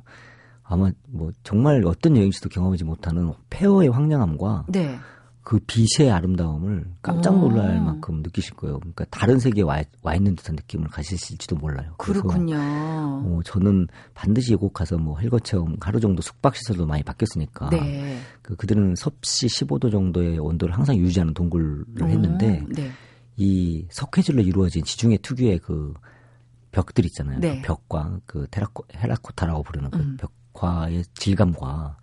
아마 0.63 0.91
뭐 1.09 1.33
정말 1.43 1.83
어떤 1.87 2.17
여행지도 2.17 2.51
경험하지 2.51 2.85
못하는 2.85 3.33
폐허의 3.51 3.89
황량함과 3.89 4.67
네. 4.69 4.97
그 5.45 5.61
빛의 5.67 6.11
아름다움을 6.11 6.87
깜짝 7.03 7.39
놀랄 7.39 7.77
오. 7.77 7.83
만큼 7.83 8.23
느끼실 8.23 8.55
거예요. 8.55 8.79
그러니까 8.79 9.05
다른 9.11 9.39
세계에 9.39 9.63
와, 9.63 9.83
와 10.03 10.15
있는 10.15 10.35
듯한 10.35 10.57
느낌을 10.57 10.89
가지실지도 10.89 11.57
몰라요. 11.57 11.95
그렇군요. 11.99 12.57
어, 12.57 13.41
저는 13.45 13.87
반드시 14.15 14.55
이곳 14.55 14.73
가서 14.73 14.97
뭐 14.97 15.19
헬거 15.19 15.41
체험 15.41 15.77
하루 15.81 16.01
정도 16.01 16.23
숙박 16.23 16.57
시설도 16.57 16.87
많이 16.87 17.03
바뀌었으니까 17.03 17.69
네. 17.69 18.19
그, 18.41 18.57
그들은 18.57 18.95
섭씨 18.97 19.49
15도 19.49 19.93
정도의 19.93 20.39
온도를 20.39 20.75
항상 20.75 20.97
유지하는 20.97 21.35
동굴을 21.35 21.85
오. 22.01 22.07
했는데 22.07 22.65
네. 22.75 22.91
이 23.37 23.87
석회질로 23.91 24.41
이루어진 24.41 24.83
지중해 24.83 25.19
특유의 25.19 25.59
그 25.59 25.93
벽들 26.71 27.05
있잖아요. 27.05 27.39
네. 27.41 27.61
그 27.61 27.67
벽과 27.67 28.21
그 28.25 28.47
테라코, 28.51 28.85
헤라코타라고 28.97 29.63
부르는 29.63 29.91
그 29.91 29.99
음. 29.99 30.17
벽과의 30.17 31.05
질감과 31.13 31.99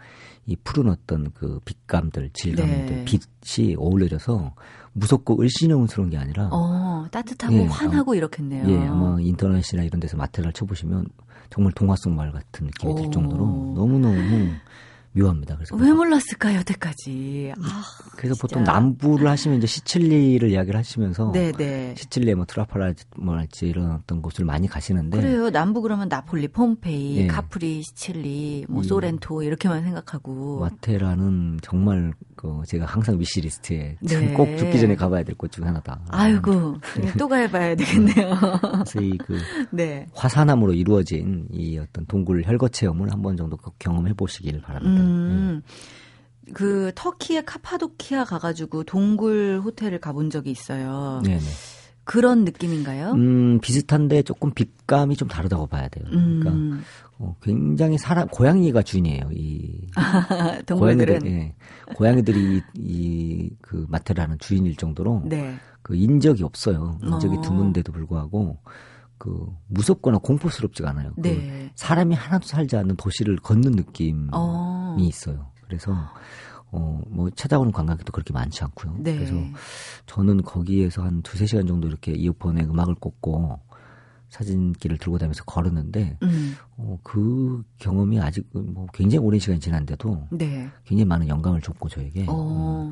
이 0.45 0.55
푸른 0.63 0.89
어떤 0.89 1.31
그 1.33 1.59
빛감들, 1.65 2.31
질감들, 2.33 2.85
네. 2.85 3.05
빛이 3.05 3.75
어울려져서 3.77 4.53
무섭고 4.93 5.41
을씨름스러운 5.41 6.09
게 6.09 6.17
아니라 6.17 6.49
어, 6.51 7.05
따뜻하고 7.11 7.53
예, 7.53 7.65
환하고 7.65 8.13
아 8.13 8.15
이렇겠네요. 8.15 8.67
예, 8.69 8.87
아마 8.87 9.17
인터넷이나 9.21 9.83
이런 9.83 9.99
데서 9.99 10.17
마테리얼 10.17 10.53
쳐보시면 10.53 11.05
정말 11.49 11.71
동화 11.73 11.95
속 11.97 12.09
말 12.11 12.31
같은 12.31 12.65
느낌이 12.65 12.91
오. 12.91 12.95
들 12.95 13.11
정도로 13.11 13.45
너무너무 13.75 14.49
묘합니다. 15.13 15.55
그래서 15.55 15.75
왜 15.75 15.91
몰랐을까요, 15.91 16.59
여태까지? 16.59 17.53
아, 17.57 17.83
그래서 18.15 18.33
진짜. 18.35 18.41
보통 18.41 18.63
남부를 18.63 19.27
하시면 19.27 19.57
이제 19.57 19.67
시칠리를 19.67 20.49
이야기를 20.49 20.77
하시면서 20.77 21.31
네네. 21.31 21.51
네. 21.57 21.95
시칠리에 21.97 22.35
뭐 22.35 22.45
트라파니랄지 22.45 23.03
뭐랄지 23.17 23.67
이런 23.67 23.91
어떤 23.91 24.21
곳을 24.21 24.45
많이 24.45 24.67
가시는데 24.67 25.19
그래요. 25.19 25.49
남부 25.49 25.81
그러면 25.81 26.07
나폴리, 26.07 26.47
폼페이, 26.49 27.15
네. 27.15 27.27
카프리, 27.27 27.83
시칠리, 27.83 28.65
뭐 28.69 28.83
소렌토 28.83 29.43
이렇게만 29.43 29.83
생각하고 29.83 30.59
마테라는 30.61 31.59
정말 31.61 32.13
그 32.35 32.61
제가 32.65 32.85
항상 32.85 33.19
wish 33.19 33.54
list에 33.54 33.97
네. 34.01 34.33
꼭 34.33 34.45
죽기 34.57 34.79
전에 34.79 34.95
가봐야 34.95 35.23
될 35.23 35.35
곳 35.35 35.51
중 35.51 35.65
하나다. 35.65 35.99
아이고 36.09 36.75
또 37.19 37.27
가봐야 37.27 37.75
되겠네요. 37.75 38.35
그래서 38.61 39.01
이그 39.01 39.37
네. 39.71 40.07
화산암으로 40.13 40.73
이루어진 40.73 41.47
이 41.51 41.77
어떤 41.77 42.05
동굴 42.05 42.43
혈거 42.45 42.69
체험을 42.69 43.11
한 43.11 43.21
번 43.21 43.35
정도 43.37 43.55
경험해 43.77 44.13
보시길 44.13 44.61
바랍니다. 44.61 45.00
음. 45.00 45.00
네. 45.01 45.61
그 46.53 46.91
터키의 46.95 47.45
카파도키아 47.45 48.25
가가지고 48.25 48.83
동굴 48.83 49.61
호텔을 49.63 49.99
가본 49.99 50.29
적이 50.29 50.51
있어요. 50.51 51.21
네네. 51.23 51.39
그런 52.03 52.43
느낌인가요? 52.45 53.11
음, 53.11 53.59
비슷한데 53.61 54.23
조금 54.23 54.51
빛감이 54.53 55.15
좀 55.15 55.27
다르다고 55.27 55.67
봐야 55.67 55.87
돼요. 55.87 56.03
그러니까 56.09 56.49
음. 56.49 56.81
어, 57.19 57.35
굉장히 57.41 57.97
사람 57.97 58.27
고양이가 58.27 58.81
주인이에요. 58.81 59.29
이 59.33 59.87
고양이들, 60.67 61.19
예, 61.25 61.53
고양이들이 61.95 62.61
이 62.75 63.51
그 63.71 63.85
마테라는 63.87 64.37
주인일 64.39 64.75
정도로 64.75 65.23
네. 65.25 65.55
그 65.81 65.95
인적이 65.95 66.43
없어요. 66.43 66.97
인적이 67.03 67.37
어. 67.37 67.41
드문데도 67.41 67.93
불구하고 67.93 68.57
그 69.21 69.55
무섭거나 69.67 70.17
공포스럽지가 70.17 70.89
않아요. 70.89 71.13
그 71.13 71.21
네. 71.21 71.35
그 71.35 71.69
사람이 71.75 72.15
하나도 72.15 72.47
살지 72.47 72.75
않는 72.75 72.95
도시를 72.95 73.35
걷는 73.35 73.73
느낌이 73.73 74.29
어. 74.33 74.97
있어요. 74.99 75.51
그래서 75.67 75.95
어, 76.71 76.99
뭐 77.07 77.29
찾아오는 77.29 77.71
관광객도 77.71 78.11
그렇게 78.13 78.33
많지 78.33 78.63
않고요. 78.63 78.95
네. 78.97 79.13
그래서 79.13 79.35
저는 80.07 80.41
거기에서 80.41 81.03
한 81.03 81.21
두세 81.21 81.45
시간 81.45 81.67
정도 81.67 81.87
이렇게 81.87 82.13
이어폰에 82.13 82.63
음악을 82.63 82.95
꽂고 82.95 83.59
사진기를 84.29 84.97
들고 84.97 85.19
다니면서 85.19 85.43
걸었는데 85.43 86.17
음. 86.23 86.55
어, 86.77 86.97
그 87.03 87.61
경험이 87.77 88.19
아직 88.19 88.49
뭐 88.53 88.87
굉장히 88.91 89.23
오랜 89.23 89.39
시간이 89.39 89.59
지난데도 89.59 90.29
네. 90.31 90.67
굉장히 90.83 91.05
많은 91.05 91.27
영감을 91.27 91.61
줬고 91.61 91.89
저에게 91.89 92.25
어. 92.27 92.31
어, 92.31 92.91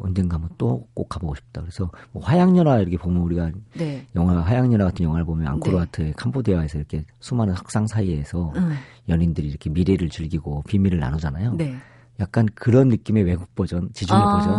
언젠가 0.00 0.34
한번 0.34 0.50
또 0.58 0.86
꼭 0.94 1.08
가보고 1.08 1.34
싶다. 1.34 1.60
그래서 1.60 1.90
뭐 2.12 2.22
화양연화 2.22 2.78
이렇게 2.80 2.96
보면 2.96 3.22
우리가 3.22 3.50
네. 3.76 4.06
영화 4.14 4.40
화양연화 4.40 4.84
같은 4.86 5.04
영화를 5.04 5.24
보면 5.24 5.46
앙코르와트의 5.46 6.08
네. 6.08 6.14
캄보디아에서 6.16 6.78
이렇게 6.78 7.04
수많은 7.20 7.54
학상 7.54 7.86
사이에서 7.86 8.52
음. 8.56 8.72
연인들이 9.08 9.48
이렇게 9.48 9.68
미래를 9.70 10.08
즐기고 10.08 10.62
비밀을 10.66 10.98
나누잖아요. 10.98 11.54
네. 11.54 11.76
약간 12.18 12.46
그런 12.54 12.88
느낌의 12.88 13.24
외국 13.24 13.54
버전, 13.54 13.90
지중해 13.92 14.20
아. 14.20 14.32
버전. 14.32 14.54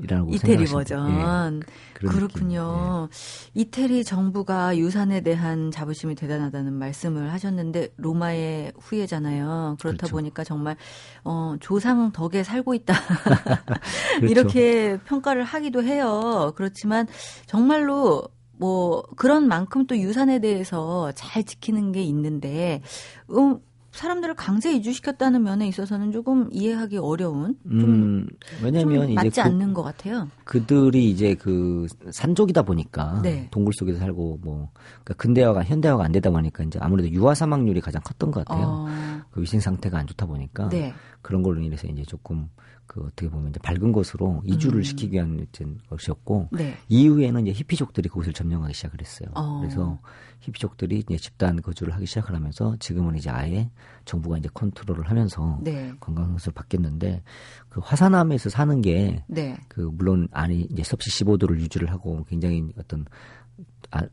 이라고 0.00 0.32
이태리 0.32 0.66
버전. 0.66 1.60
예, 1.60 2.06
그렇군요. 2.06 3.08
예. 3.10 3.60
이태리 3.60 4.04
정부가 4.04 4.76
유산에 4.76 5.20
대한 5.22 5.70
자부심이 5.70 6.14
대단하다는 6.14 6.72
말씀을 6.72 7.32
하셨는데 7.32 7.88
로마의 7.96 8.72
후예잖아요. 8.78 9.76
그렇다 9.80 9.96
그렇죠. 9.96 10.12
보니까 10.14 10.44
정말 10.44 10.76
어, 11.24 11.56
조상 11.60 12.12
덕에 12.12 12.44
살고 12.44 12.74
있다. 12.74 12.94
그렇죠. 14.20 14.26
이렇게 14.30 14.98
평가를 15.04 15.44
하기도 15.44 15.82
해요. 15.82 16.52
그렇지만 16.56 17.06
정말로 17.46 18.22
뭐 18.58 19.02
그런 19.16 19.46
만큼 19.46 19.86
또 19.86 19.96
유산에 19.96 20.40
대해서 20.40 21.12
잘 21.12 21.44
지키는 21.44 21.92
게 21.92 22.02
있는데 22.02 22.82
음, 23.30 23.58
사람들을 23.98 24.34
강제 24.34 24.72
이주시켰다는 24.72 25.42
면에 25.42 25.66
있어서는 25.66 26.12
조금 26.12 26.48
이해하기 26.52 26.98
어려운 26.98 27.56
좀, 27.64 27.80
음, 27.80 28.26
왜냐면 28.62 29.08
좀 29.08 29.14
맞지 29.16 29.30
그, 29.30 29.40
않는 29.40 29.74
것 29.74 29.82
같아요. 29.82 30.28
그들이 30.44 31.10
이제 31.10 31.34
그 31.34 31.88
산족이다 32.08 32.62
보니까 32.62 33.20
네. 33.22 33.48
동굴 33.50 33.74
속에서 33.74 33.98
살고 33.98 34.38
뭐 34.40 34.70
그러니까 35.02 35.14
근대화가 35.14 35.64
현대화가 35.64 36.04
안 36.04 36.12
되다 36.12 36.30
보니까 36.30 36.62
이제 36.62 36.78
아무래도 36.80 37.10
유아 37.10 37.34
사망률이 37.34 37.80
가장 37.80 38.00
컸던 38.04 38.30
것 38.30 38.44
같아요. 38.44 38.66
어. 38.68 38.86
그 39.32 39.42
위생 39.42 39.58
상태가 39.58 39.98
안 39.98 40.06
좋다 40.06 40.26
보니까 40.26 40.68
네. 40.68 40.94
그런 41.20 41.42
걸로 41.42 41.60
인해서 41.60 41.88
이제 41.88 42.04
조금 42.04 42.48
그 42.88 43.02
어떻게 43.02 43.28
보면 43.28 43.50
이제 43.50 43.60
밝은 43.60 43.92
곳으로 43.92 44.40
이주를 44.44 44.80
음. 44.80 44.82
시키기 44.82 45.12
위한 45.12 45.46
것이었고 45.90 46.48
네. 46.52 46.74
이후에는 46.88 47.46
이제 47.46 47.52
히피족들이 47.60 48.08
그곳을 48.08 48.32
점령하기 48.32 48.72
시작을 48.72 49.00
했어요. 49.00 49.28
어. 49.34 49.60
그래서 49.60 50.00
히피족들이 50.40 51.00
이제 51.00 51.16
집단 51.18 51.60
거주를 51.60 51.94
하기 51.94 52.06
시작을 52.06 52.34
하면서 52.34 52.74
지금은 52.80 53.16
이제 53.16 53.28
아예 53.28 53.70
정부가 54.06 54.38
이제 54.38 54.48
컨트롤을 54.54 55.08
하면서 55.10 55.58
네. 55.62 55.92
관광을 56.00 56.38
바뀌었는데 56.54 57.22
그 57.68 57.80
화산암에서 57.84 58.48
사는 58.48 58.80
게그 58.80 59.22
네. 59.28 59.58
물론 59.76 60.26
안이 60.32 60.68
이제 60.70 60.82
섭씨 60.82 61.10
15도를 61.24 61.60
유지를 61.60 61.90
하고 61.90 62.24
굉장히 62.24 62.72
어떤 62.78 63.02
아, 63.02 63.04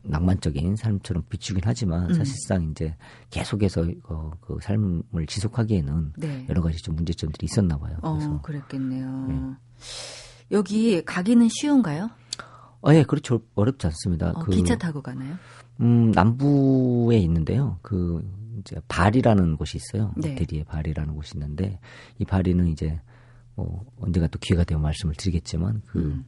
낭만적인 0.02 0.76
삶처럼 0.76 1.24
비추긴 1.28 1.62
하지만 1.64 2.08
음. 2.10 2.14
사실상 2.14 2.70
이제 2.70 2.94
계속해서 3.30 3.86
어, 4.04 4.30
그 4.40 4.58
삶을 4.62 5.26
지속하기에는 5.26 6.12
네. 6.16 6.46
여러 6.48 6.62
가지 6.62 6.78
좀 6.82 6.96
문제점들이 6.96 7.44
있었나 7.44 7.76
봐요. 7.76 7.98
어, 8.02 8.14
그래서 8.14 8.40
그랬겠네요. 8.40 9.26
네. 9.28 9.40
여기 10.52 11.04
가기는 11.04 11.48
쉬운가요? 11.50 12.10
어, 12.82 12.94
예, 12.94 13.02
그렇죠. 13.02 13.42
어렵지 13.54 13.86
않습니다. 13.88 14.30
어, 14.30 14.44
그, 14.44 14.52
기차 14.52 14.76
타고 14.76 15.02
가나요? 15.02 15.34
음, 15.80 16.10
남부에 16.12 17.18
있는데요. 17.18 17.78
그 17.82 18.24
이제 18.60 18.80
발이라는 18.88 19.56
곳이 19.56 19.76
있어요. 19.76 20.12
네. 20.16 20.32
이태리에 20.32 20.64
발이라는 20.64 21.14
곳이 21.14 21.32
있는데 21.34 21.78
이 22.18 22.24
발이는 22.24 22.68
이제 22.68 23.00
뭐 23.54 23.84
언젠가 24.00 24.26
또 24.28 24.38
기회가 24.38 24.64
되면 24.64 24.82
말씀을 24.82 25.14
드리겠지만 25.16 25.82
그 25.86 25.98
음. 25.98 26.24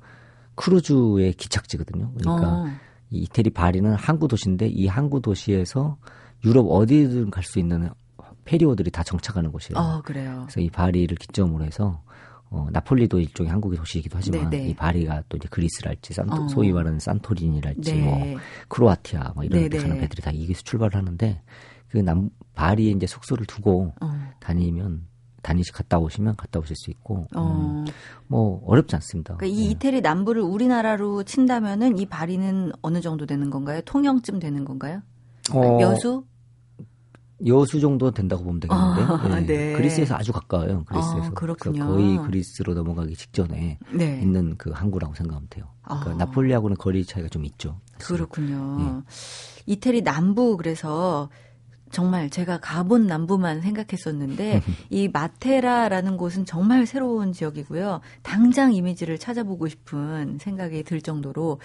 크루즈의 0.57 1.35
기착지거든요. 1.35 2.13
그러니까 2.19 2.49
어. 2.49 2.67
이 3.11 3.21
이태리 3.23 3.51
바리는 3.51 3.93
항구 3.95 4.29
도시인데 4.29 4.69
이 4.69 4.87
항구 4.87 5.21
도시에서 5.21 5.97
유럽 6.45 6.67
어디든 6.67 7.31
갈 7.31 7.43
수 7.43 7.59
있는 7.59 7.91
페리오들이 8.45 8.91
다 8.91 9.03
정착하는 9.03 9.53
곳이에요. 9.53 9.79
어, 9.79 10.01
그래요. 10.03 10.43
그래서 10.47 10.61
이 10.61 10.71
바리를 10.71 11.15
기점으로 11.17 11.65
해서 11.65 12.03
어, 12.51 12.67
나폴리도 12.73 13.21
일종의 13.21 13.53
한국의 13.53 13.79
도시이기도 13.79 14.17
하지만 14.17 14.49
네네. 14.49 14.65
네. 14.65 14.71
이 14.71 14.75
바리가 14.75 15.25
또 15.29 15.37
이제 15.37 15.49
그리스랄지 15.51 16.15
산토, 16.15 16.45
어. 16.45 16.49
소위 16.49 16.73
말하는 16.73 16.99
산토리니랄지 16.99 17.93
네. 17.93 18.01
뭐 18.03 18.41
크로아티아 18.69 19.33
뭐 19.35 19.45
이런 19.45 19.63
데 19.65 19.69
네, 19.69 19.77
네. 19.77 19.83
가는 19.83 19.99
배들이 20.01 20.23
다 20.23 20.31
이기서 20.31 20.63
출발을 20.63 20.97
하는데 20.97 21.43
그 21.89 21.99
남 22.03 22.31
바리에 22.55 22.91
이제 22.91 23.07
숙소를 23.07 23.47
두고 23.47 23.93
어. 24.01 24.33
다니면 24.41 25.07
다니시 25.43 25.73
갔다 25.73 25.99
오시면 25.99 26.37
갔다 26.37 26.59
오실 26.61 26.77
수 26.77 26.91
있고 26.91 27.27
어. 27.35 27.85
음, 27.87 27.93
뭐 28.27 28.63
어렵지 28.67 28.95
않습니다. 28.97 29.37
그러니까 29.37 29.57
이 29.59 29.65
네. 29.65 29.71
이태리 29.71 30.01
남부를 30.01 30.43
우리나라로 30.43 31.23
친다면은 31.25 31.99
이 31.99 32.07
바리는 32.07 32.73
어느 32.83 33.01
정도 33.01 33.27
되는 33.27 33.51
건가요? 33.51 33.81
통영쯤 33.83 34.39
되는 34.41 34.65
건가요? 34.65 35.03
어, 35.55 35.79
여수? 35.81 36.25
여수 37.47 37.79
정도 37.81 38.11
된다고 38.11 38.43
보면 38.43 38.61
되겠는데 38.61 39.03
아, 39.03 39.41
네. 39.41 39.47
네. 39.47 39.73
그리스에서 39.75 40.17
아주 40.17 40.33
가까워요. 40.33 40.85
그리스에서 40.85 41.27
아, 41.27 41.31
그렇군요. 41.31 41.87
거의 41.87 42.19
그리스로 42.19 42.75
넘어가기 42.75 43.15
직전에 43.15 43.79
네. 43.95 44.21
있는 44.21 44.57
그 44.57 44.71
항구라고 44.71 45.15
생각하면 45.15 45.47
돼요. 45.49 45.67
그러니까 45.83 46.11
아. 46.11 46.15
나폴리하고는 46.15 46.77
거리 46.77 47.05
차이가 47.05 47.29
좀 47.29 47.45
있죠. 47.45 47.81
그렇군요. 48.01 48.77
네. 48.79 49.03
이태리 49.67 50.03
남부 50.03 50.57
그래서 50.57 51.29
정말 51.91 52.31
제가 52.31 52.59
가본 52.61 53.07
남부만 53.07 53.61
생각했었는데 53.61 54.63
이 54.91 55.09
마테라라는 55.09 56.17
곳은 56.17 56.45
정말 56.45 56.87
새로운 56.87 57.33
지역이고요. 57.33 58.01
당장 58.23 58.73
이미지를 58.73 59.19
찾아보고 59.19 59.69
싶은 59.69 60.39
생각이 60.39 60.83
들 60.85 61.01
정도로 61.01 61.61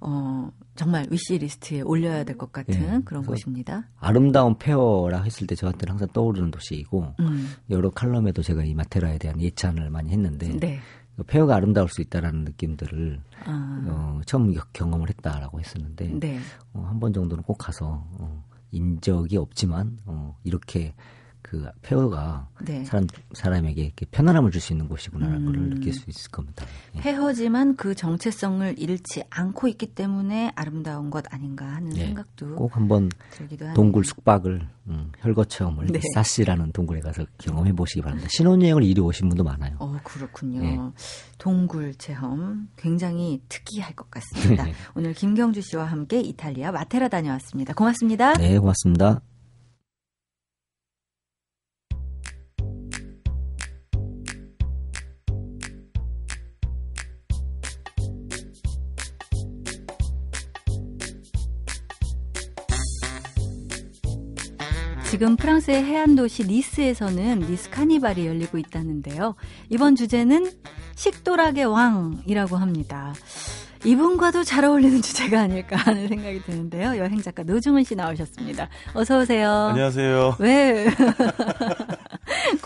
어 0.00 0.50
정말 0.76 1.06
wish 1.10 1.38
list에 1.38 1.80
올려야 1.80 2.22
될 2.22 2.36
것 2.38 2.52
같은 2.52 2.80
네, 2.80 3.00
그런 3.04 3.24
곳입니다. 3.26 3.88
아름다운 3.98 4.56
폐허라 4.56 5.22
했을 5.22 5.46
때 5.48 5.56
저한테는 5.56 5.90
항상 5.92 6.08
떠오르는 6.12 6.52
도시이고 6.52 7.14
음. 7.18 7.48
여러 7.68 7.90
칼럼에도 7.90 8.42
제가 8.42 8.62
이 8.64 8.74
마테라에 8.74 9.18
대한 9.18 9.40
예찬을 9.40 9.90
많이 9.90 10.12
했는데 10.12 10.56
네. 10.56 10.78
폐허가 11.26 11.56
아름다울 11.56 11.88
수 11.88 12.00
있다라는 12.00 12.44
느낌들을 12.44 13.20
아. 13.44 13.84
어, 13.88 14.20
처음 14.24 14.54
경험을 14.72 15.08
했다라고 15.08 15.58
했었는데 15.58 16.12
네. 16.20 16.38
어, 16.74 16.86
한 16.88 17.00
번 17.00 17.12
정도는 17.12 17.42
꼭 17.42 17.58
가서 17.58 18.04
어, 18.20 18.44
인 18.70 19.00
적이 19.00 19.38
없지만 19.38 19.98
어, 20.06 20.36
이렇게 20.44 20.94
그 21.42 21.66
폐허가 21.82 22.48
네. 22.64 22.84
사람 22.84 23.06
사람에게 23.32 23.82
이렇게 23.82 24.06
편안함을 24.10 24.50
줄 24.50 24.60
수 24.60 24.72
있는 24.72 24.88
곳이구나라는 24.88 25.46
음. 25.46 25.52
걸 25.52 25.70
느낄 25.70 25.92
수 25.92 26.10
있을 26.10 26.30
겁니다. 26.30 26.66
예. 26.96 27.00
폐허지만 27.00 27.76
그 27.76 27.94
정체성을 27.94 28.78
잃지 28.78 29.22
않고 29.30 29.68
있기 29.68 29.94
때문에 29.94 30.52
아름다운 30.56 31.10
것 31.10 31.24
아닌가 31.32 31.64
하는 31.66 31.90
네. 31.90 32.06
생각도 32.06 32.56
꼭 32.56 32.74
한번 32.76 33.08
동굴 33.74 34.04
숙박을 34.04 34.66
음, 34.88 35.12
혈거 35.20 35.44
체험을 35.44 35.86
네. 35.86 36.00
사시라는 36.14 36.72
동굴에 36.72 37.00
가서 37.00 37.24
경험해 37.38 37.72
보시기 37.72 38.02
바랍니다. 38.02 38.28
신혼여행을 38.32 38.82
이리 38.82 39.00
오신 39.00 39.28
분도 39.28 39.44
많아요. 39.44 39.76
어 39.78 39.96
그렇군요. 40.02 40.60
네. 40.60 40.78
동굴 41.38 41.94
체험 41.94 42.68
굉장히 42.76 43.40
특이할 43.48 43.94
것 43.94 44.10
같습니다. 44.10 44.64
네. 44.64 44.72
오늘 44.94 45.14
김경주 45.14 45.60
씨와 45.62 45.84
함께 45.84 46.20
이탈리아 46.20 46.72
마테라 46.72 47.08
다녀왔습니다. 47.08 47.74
고맙습니다. 47.74 48.32
네, 48.34 48.58
고맙습니다. 48.58 49.20
지금 65.18 65.34
프랑스의 65.34 65.82
해안 65.82 66.14
도시 66.14 66.44
니스에서는 66.44 67.40
니스 67.40 67.70
카니발이 67.70 68.24
열리고 68.24 68.56
있다는데요. 68.56 69.34
이번 69.68 69.96
주제는 69.96 70.48
식도락의 70.94 71.64
왕이라고 71.64 72.56
합니다. 72.56 73.12
이분과도 73.84 74.44
잘 74.44 74.64
어울리는 74.64 75.02
주제가 75.02 75.40
아닐까 75.40 75.74
하는 75.74 76.06
생각이 76.06 76.42
드는데요. 76.44 76.96
여행 76.98 77.20
작가 77.20 77.42
노중은 77.42 77.82
씨 77.82 77.96
나오셨습니다. 77.96 78.68
어서 78.94 79.18
오세요. 79.18 79.50
안녕하세요. 79.70 80.36
왜 80.38 80.86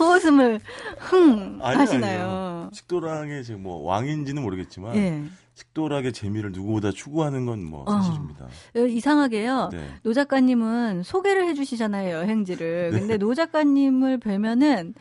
코웃음을 0.03 0.61
흥 0.99 1.59
아니, 1.63 1.77
하시나요? 1.77 2.71
식도락의 2.73 3.45
지금 3.45 3.63
뭐 3.63 3.83
왕인지는 3.85 4.43
모르겠지만 4.43 4.97
예. 4.97 5.23
식도락의 5.55 6.13
재미를 6.13 6.51
누구보다 6.53 6.91
추구하는 6.91 7.47
건뭐 7.47 7.85
어. 7.87 7.91
사실입니다. 7.93 8.47
어, 8.77 8.79
이상하게요. 8.81 9.69
네. 9.73 9.87
노 10.03 10.13
작가님은 10.13 11.03
소개를 11.05 11.47
해주시잖아요 11.49 12.15
여행지를. 12.17 12.91
네. 12.93 12.99
근데 13.01 13.17
노 13.19 13.35
작가님을 13.35 14.19
뵈면은 14.19 14.95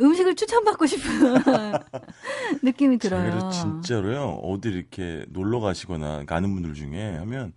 음식을 0.00 0.34
추천받고 0.36 0.86
싶은 0.86 1.02
느낌이 2.62 2.98
들어요. 2.98 3.50
진짜로요. 3.50 4.40
어디 4.42 4.68
이렇게 4.68 5.24
놀러 5.30 5.60
가시거나 5.60 6.24
가는 6.26 6.52
분들 6.52 6.74
중에 6.74 7.16
하면 7.16 7.52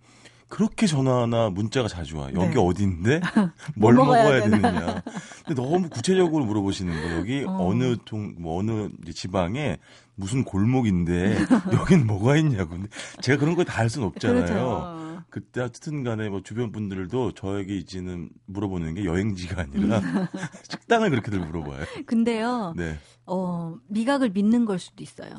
그렇게 0.50 0.86
전화나 0.86 1.48
문자가 1.48 1.88
자주 1.88 2.18
와. 2.18 2.28
여기 2.34 2.54
네. 2.54 2.58
어디인데? 2.58 3.20
뭘뭐 3.76 4.04
먹어야? 4.04 4.42
되느냐. 4.42 5.02
근데 5.46 5.62
너무 5.62 5.88
구체적으로 5.88 6.44
물어보시는 6.44 6.92
거예요. 6.92 7.18
여기 7.18 7.44
어. 7.46 7.72
느 7.72 7.96
통, 8.04 8.34
뭐 8.38 8.58
어느 8.58 8.88
지방에 9.14 9.78
무슨 10.16 10.44
골목인데 10.44 11.38
여긴 11.72 12.06
뭐가 12.06 12.36
있냐고. 12.36 12.70
근데 12.70 12.88
제가 13.22 13.38
그런 13.38 13.54
걸다할 13.54 13.88
수는 13.88 14.08
없잖아요. 14.08 14.44
그렇죠. 14.44 15.00
그때 15.30 15.60
하여튼 15.60 16.02
간에 16.02 16.28
뭐 16.28 16.42
주변 16.42 16.72
분들도 16.72 17.32
저에게 17.32 17.76
이제는 17.76 18.30
물어보는 18.46 18.96
게 18.96 19.04
여행지가 19.04 19.62
아니라 19.62 20.00
음. 20.00 20.26
식당을 20.68 21.10
그렇게들 21.10 21.38
물어봐요. 21.38 21.84
근데요. 22.06 22.74
네. 22.76 22.98
어, 23.26 23.76
미각을 23.86 24.30
믿는 24.30 24.64
걸 24.64 24.80
수도 24.80 25.04
있어요. 25.04 25.30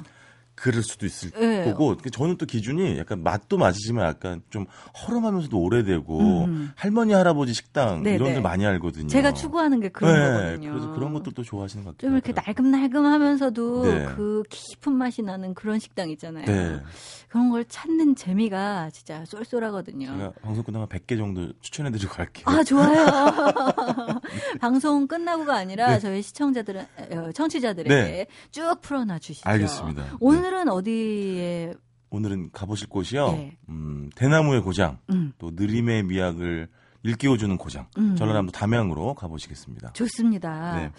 그럴 0.55 0.83
수도 0.83 1.05
있을 1.05 1.31
네. 1.31 1.63
거고 1.63 1.97
저는 1.97 2.37
또 2.37 2.45
기준이 2.45 2.97
약간 2.97 3.23
맛도 3.23 3.57
맞으지만 3.57 4.05
약간 4.05 4.41
좀 4.49 4.65
허름하면서도 5.07 5.57
오래되고 5.57 6.45
음. 6.45 6.71
할머니 6.75 7.13
할아버지 7.13 7.53
식당 7.53 8.03
네, 8.03 8.15
이런 8.15 8.29
데 8.29 8.35
네. 8.35 8.41
많이 8.41 8.65
알거든요. 8.65 9.07
제가 9.07 9.33
추구하는 9.33 9.79
게 9.79 9.89
그런 9.89 10.13
네, 10.13 10.19
거거든요. 10.19 10.71
그래서 10.71 10.91
그런 10.93 11.13
것들도 11.13 11.43
좋아하시는 11.43 11.83
것 11.83 11.97
같아요. 11.97 12.09
좀 12.09 12.17
이렇게 12.17 12.33
날금날금하면서도 12.33 13.83
네. 13.83 14.05
그 14.15 14.43
깊은 14.49 14.93
맛이 14.93 15.21
나는 15.21 15.53
그런 15.53 15.79
식당 15.79 16.09
있잖아요. 16.11 16.45
네. 17.31 17.33
그런 17.33 17.49
걸 17.49 17.63
찾는 17.65 18.15
재미가 18.15 18.89
진짜 18.89 19.23
쏠쏠하거든요. 19.25 20.05
제가 20.05 20.31
방송 20.41 20.63
끝나면 20.63 20.87
100개 20.89 21.17
정도 21.17 21.53
추천해드리고 21.61 22.13
갈게요. 22.13 22.43
아 22.47 22.61
좋아요. 22.63 23.05
방송 24.59 25.07
끝나고가 25.07 25.55
아니라 25.55 25.97
저희 25.99 26.21
시청자들은 26.21 26.85
어, 27.11 27.31
청취자들에게 27.31 28.27
쭉 28.51 28.75
풀어놔 28.81 29.19
주시죠. 29.19 29.49
알겠습니다. 29.49 30.17
오늘 30.19 30.51
오늘은 30.51 30.69
어디에? 30.69 31.73
오늘은 32.09 32.51
가보실 32.51 32.89
곳이요. 32.89 33.31
네. 33.31 33.57
음, 33.69 34.09
대나무의 34.15 34.61
고장, 34.61 34.99
음. 35.09 35.31
또 35.37 35.51
느림의 35.53 36.03
미학을 36.03 36.67
일깨워주는 37.03 37.57
고장, 37.57 37.87
음. 37.97 38.17
전라남도 38.17 38.51
담양으로 38.51 39.13
가보시겠습니다. 39.15 39.93
좋습니다. 39.93 40.75
네. 40.75 40.91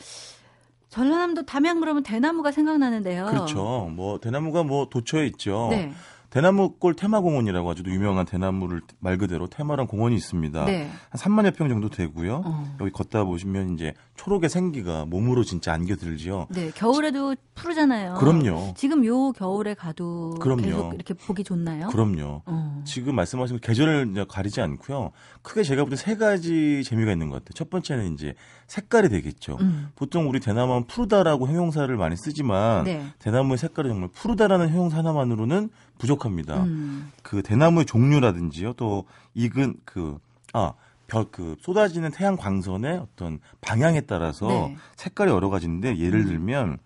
전라남도 0.89 1.45
담양 1.45 1.81
그러면 1.81 2.03
대나무가 2.03 2.51
생각나는데요. 2.51 3.27
그렇죠. 3.27 3.91
뭐 3.93 4.19
대나무가 4.21 4.63
뭐 4.63 4.89
도처에 4.89 5.27
있죠. 5.27 5.69
네. 5.71 5.93
대나무골 6.33 6.95
테마공원이라고 6.95 7.71
아주 7.71 7.83
유명한 7.87 8.25
대나무를 8.25 8.81
말 9.01 9.19
그대로 9.19 9.49
테마란 9.49 9.87
공원이 9.87 10.17
있습니다. 10.17 10.65
네. 10.65 10.91
한 11.11 11.21
3만여 11.21 11.55
평 11.55 11.69
정도 11.69 11.91
되고요. 11.91 12.43
어. 12.47 12.77
여기 12.81 12.91
걷다 12.91 13.25
보시면 13.25 13.75
이제 13.75 13.93
초록의 14.17 14.49
생기가 14.49 15.05
몸으로 15.05 15.45
진짜 15.45 15.75
안겨들죠. 15.75 16.47
네, 16.51 16.71
겨울에도 16.75 17.37
푸르잖아요. 17.55 18.15
그럼요. 18.15 18.73
지금 18.79 19.05
요 19.05 19.33
겨울에 19.33 19.75
가도 19.75 20.31
그럼요. 20.41 20.63
계속 20.63 20.95
이렇게 20.95 21.13
보기 21.13 21.45
좋나요? 21.45 21.89
그럼요. 21.89 22.41
어. 22.47 22.83
지금 22.87 23.15
말씀하신 23.15 23.59
계절을 23.61 24.25
가리지 24.27 24.63
않고요. 24.63 25.11
크게 25.43 25.63
제가 25.63 25.85
볼 25.85 25.91
때 25.91 25.97
세 25.97 26.17
가지 26.17 26.83
재미가 26.83 27.13
있는 27.13 27.29
것 27.29 27.37
같아요. 27.45 27.53
첫 27.55 27.69
번째는 27.69 28.15
이제 28.15 28.35
색깔이 28.69 29.11
되겠죠. 29.11 29.59
음. 29.61 29.89
보통 29.97 30.31
우리 30.31 30.41
대나무는 30.41 30.87
푸르다라고 30.87 31.47
형용사를 31.47 31.95
많이 31.99 32.17
쓰지만 32.17 32.85
네. 32.85 33.05
대나무의 33.19 33.59
색깔이 33.59 33.91
정말 33.91 34.09
푸르다라는 34.15 34.71
형용사 34.71 34.97
하나만으로는 34.97 35.69
부족합니다. 36.03 36.65
음. 36.65 37.13
그 37.23 37.43
대나무의 37.43 37.87
종류라든지요, 37.87 38.73
또 38.75 39.07
익은 39.35 39.77
그 39.85 40.19
아. 40.53 40.75
별, 41.09 41.27
그, 41.31 41.57
쏟아지는 41.61 42.11
태양 42.11 42.37
광선의 42.37 42.97
어떤 42.97 43.39
방향에 43.61 44.03
따라서 44.03 44.49
네. 44.49 44.77
색깔이 44.97 45.31
여러 45.31 45.51
가지인데, 45.51 45.99
예를 45.99 46.21
음. 46.21 46.27
들면, 46.27 46.79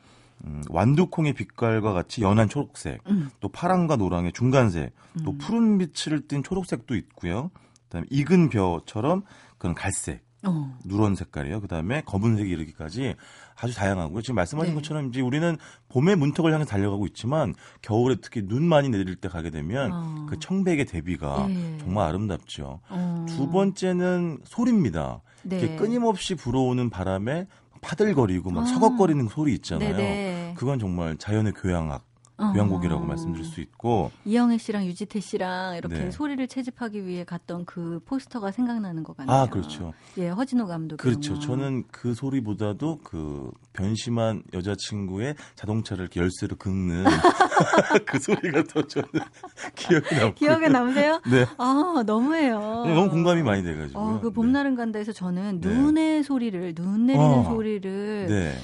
음, 0.45 0.63
완두콩의 0.69 1.35
빛깔과 1.35 1.93
같이 1.93 2.23
연한 2.23 2.49
초록색, 2.49 3.03
음. 3.09 3.31
또 3.39 3.49
파랑과 3.49 3.95
노랑의 3.95 4.33
중간색, 4.33 4.93
또 5.25 5.31
음. 5.31 5.39
푸른 5.39 5.79
빛을 5.79 6.27
띤 6.27 6.43
초록색도 6.43 6.97
있고요. 6.97 7.53
그다음에 7.85 8.07
익은 8.11 8.49
벼처럼 8.49 9.23
그런 9.59 9.77
갈색, 9.77 10.25
어. 10.45 10.77
누런 10.85 11.15
색깔이에요. 11.15 11.61
그다음에 11.61 12.03
검은색이 12.03 12.51
이르기까지 12.51 13.15
아주 13.59 13.75
다양하고요. 13.75 14.23
지금 14.23 14.37
말씀하신 14.37 14.75
네. 14.75 14.81
것처럼 14.81 15.09
이제 15.09 15.21
우리는 15.21 15.57
봄의 15.89 16.17
문턱을 16.17 16.53
향해 16.53 16.65
달려가고 16.65 17.07
있지만 17.07 17.55
겨울에 17.83 18.17
특히 18.21 18.43
눈 18.47 18.65
많이 18.65 18.89
내릴 18.89 19.17
때 19.17 19.29
가게 19.29 19.51
되면 19.51 19.91
어. 19.93 20.27
그 20.29 20.39
청백의 20.39 20.85
대비가 20.85 21.47
네. 21.49 21.79
정말 21.79 22.09
아름답죠. 22.09 22.81
어. 22.89 23.27
두 23.29 23.51
번째는 23.51 24.41
소리입니다. 24.45 25.23
네. 25.43 25.77
끊임없이 25.77 26.35
불어오는 26.35 26.91
바람에 26.91 27.47
파들거리고 27.81 28.51
막 28.51 28.63
아. 28.63 28.67
서걱거리는 28.67 29.29
소리 29.29 29.55
있잖아요. 29.55 29.97
네네. 29.97 30.55
그건 30.57 30.79
정말 30.79 31.17
자연의 31.17 31.53
교향악 31.53 32.05
교향곡이라고 32.39 33.03
어. 33.03 33.07
말씀드릴 33.07 33.45
수 33.47 33.61
있고 33.61 34.11
이영애 34.25 34.59
씨랑 34.59 34.85
유지태 34.87 35.21
씨랑 35.21 35.77
이렇게 35.77 35.97
네. 36.05 36.11
소리를 36.11 36.47
채집하기 36.47 37.07
위해 37.07 37.25
갔던 37.25 37.65
그 37.65 38.01
포스터가 38.05 38.51
생각나는 38.51 39.05
것 39.05 39.17
같네요. 39.17 39.35
아 39.35 39.47
그렇죠. 39.47 39.95
예, 40.19 40.29
허진호 40.29 40.67
감독. 40.67 40.99
그렇죠. 40.99 41.33
영화. 41.35 41.47
저는 41.47 41.85
그 41.91 42.15
소리보다도 42.15 42.99
그 43.03 43.51
변심한 43.73 44.43
여자친구의 44.53 45.35
자동차를 45.55 46.09
열쇠로 46.15 46.57
긁는 46.57 47.05
그 48.07 48.19
소리가 48.19 48.65
더 48.65 48.83
저는 48.87 49.09
기억에 49.75 50.19
남고. 50.21 50.35
기억에 50.35 50.69
남으세요? 50.69 51.21
네. 51.31 51.47
아 51.57 52.03
너무해요. 52.05 52.85
네, 52.85 52.95
너무 52.95 53.11
공감이 53.11 53.43
많이 53.43 53.63
돼가지고. 53.63 53.99
어, 53.99 54.21
그 54.21 54.31
봄날은 54.31 54.73
네. 54.73 54.77
간다에서 54.77 55.13
저는 55.13 55.61
네. 55.61 55.69
눈의 55.69 56.23
소리를 56.23 56.75
눈 56.75 57.07
내리는 57.07 57.25
어. 57.27 57.45
소리를. 57.45 58.27
네. 58.29 58.55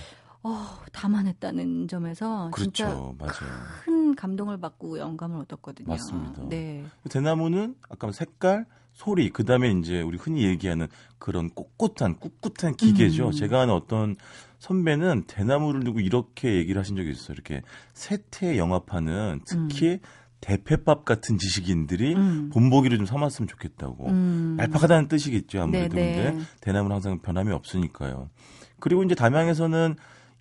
어, 0.45 0.67
담아냈다는 0.93 1.89
점에서 1.89 2.51
그렇죠. 2.53 2.71
진짜 2.73 2.89
맞아요. 3.19 3.63
큰 3.85 4.15
감동을 4.15 4.59
받고 4.59 4.99
영감을 4.99 5.39
얻었거든요. 5.41 5.89
맞습니다. 5.89 6.43
네. 6.49 6.85
대나무는 7.09 7.77
아까 7.89 8.11
색깔, 8.11 8.67
소리, 8.93 9.31
그 9.31 9.45
다음에 9.45 9.71
이제 9.71 10.03
우리 10.03 10.19
흔히 10.19 10.45
얘기하는 10.45 10.89
그런 11.19 11.49
꼿꼿한, 11.51 12.17
꿋꿋한 12.19 12.75
기개죠. 12.77 13.29
음. 13.29 13.33
제가 13.33 13.63
아는 13.63 13.75
어떤 13.75 14.17
선배는 14.59 15.25
대나무를 15.27 15.85
두고 15.85 16.01
이렇게 16.01 16.57
얘기를 16.57 16.79
하신 16.81 16.97
적이 16.97 17.11
있어요. 17.11 17.35
이렇게 17.35 17.63
세태 17.95 18.59
영합하는 18.59 19.41
특히 19.47 19.93
음. 19.93 19.99
대패밥 20.41 21.05
같은 21.05 21.39
지식인들이 21.39 22.15
음. 22.15 22.51
본보기를 22.53 22.99
좀 22.99 23.07
삼았으면 23.07 23.47
좋겠다고. 23.49 24.09
음. 24.09 24.57
얄팍하다는 24.59 25.09
뜻이겠죠. 25.09 25.63
아무래도 25.63 25.95
네네. 25.95 26.23
근데 26.33 26.45
대나무는 26.61 26.95
항상 26.95 27.21
변함이 27.21 27.53
없으니까요. 27.53 28.29
그리고 28.81 29.05
이제 29.05 29.15
담양에서는 29.15 29.95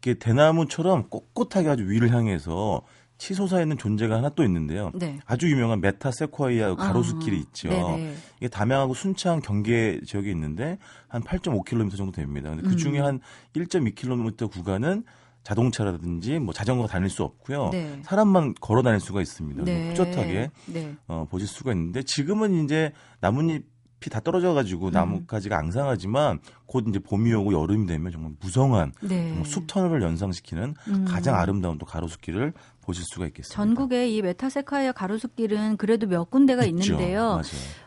이렇게 0.03 0.15
대나무처럼 0.15 1.09
꼿꼿하게 1.09 1.69
아주 1.69 1.87
위를 1.87 2.11
향해서 2.11 2.81
치솟아 3.19 3.61
있는 3.61 3.77
존재가 3.77 4.15
하나 4.15 4.29
또 4.29 4.43
있는데요. 4.43 4.91
네. 4.95 5.19
아주 5.27 5.47
유명한 5.49 5.79
메타세쿼이아 5.79 6.75
가로수길이 6.75 7.37
아, 7.37 7.39
있죠. 7.39 7.69
네네. 7.69 8.15
이게 8.37 8.47
담양하고 8.47 8.95
순창 8.95 9.41
경계 9.41 10.01
지역에 10.03 10.31
있는데 10.31 10.79
한 11.07 11.21
8.5km 11.21 11.95
정도 11.95 12.11
됩니다. 12.11 12.49
근데 12.49 12.67
그 12.67 12.75
중에 12.75 12.99
음. 12.99 13.05
한 13.05 13.19
1.2km 13.53 14.49
구간은 14.49 15.03
자동차라든지 15.43 16.39
뭐 16.39 16.51
자전거 16.51 16.87
다닐 16.87 17.09
수 17.11 17.23
없고요. 17.23 17.69
네. 17.71 17.99
사람만 18.03 18.55
걸어 18.59 18.81
다닐 18.81 18.99
수가 18.99 19.21
있습니다. 19.21 19.63
네. 19.65 19.89
후젓하게 19.89 20.49
네. 20.67 20.95
어, 21.07 21.27
보실 21.29 21.47
수가 21.47 21.73
있는데 21.73 22.01
지금은 22.01 22.63
이제 22.63 22.91
나뭇잎 23.19 23.65
다 24.09 24.19
떨어져가지고 24.19 24.87
음. 24.87 24.91
나뭇가지가 24.91 25.57
앙상하지만 25.57 26.39
곧 26.65 26.85
이제 26.87 26.99
봄이 26.99 27.33
오고 27.33 27.53
여름이 27.53 27.85
되면 27.87 28.11
정말 28.11 28.31
무성한 28.39 28.93
네. 29.01 29.41
숲 29.45 29.67
터널을 29.67 30.01
연상시키는 30.01 30.73
음. 30.87 31.05
가장 31.07 31.35
아름다운 31.35 31.77
또 31.77 31.85
가로수길을 31.85 32.53
보실 32.82 33.03
수가 33.05 33.27
있겠습니다. 33.27 33.55
전국에 33.55 34.09
이 34.09 34.21
메타세카이아 34.21 34.91
가로수길은 34.93 35.77
그래도 35.77 36.07
몇 36.07 36.29
군데가 36.29 36.63
있죠. 36.65 36.93
있는데요. 36.93 37.21
맞아요. 37.29 37.43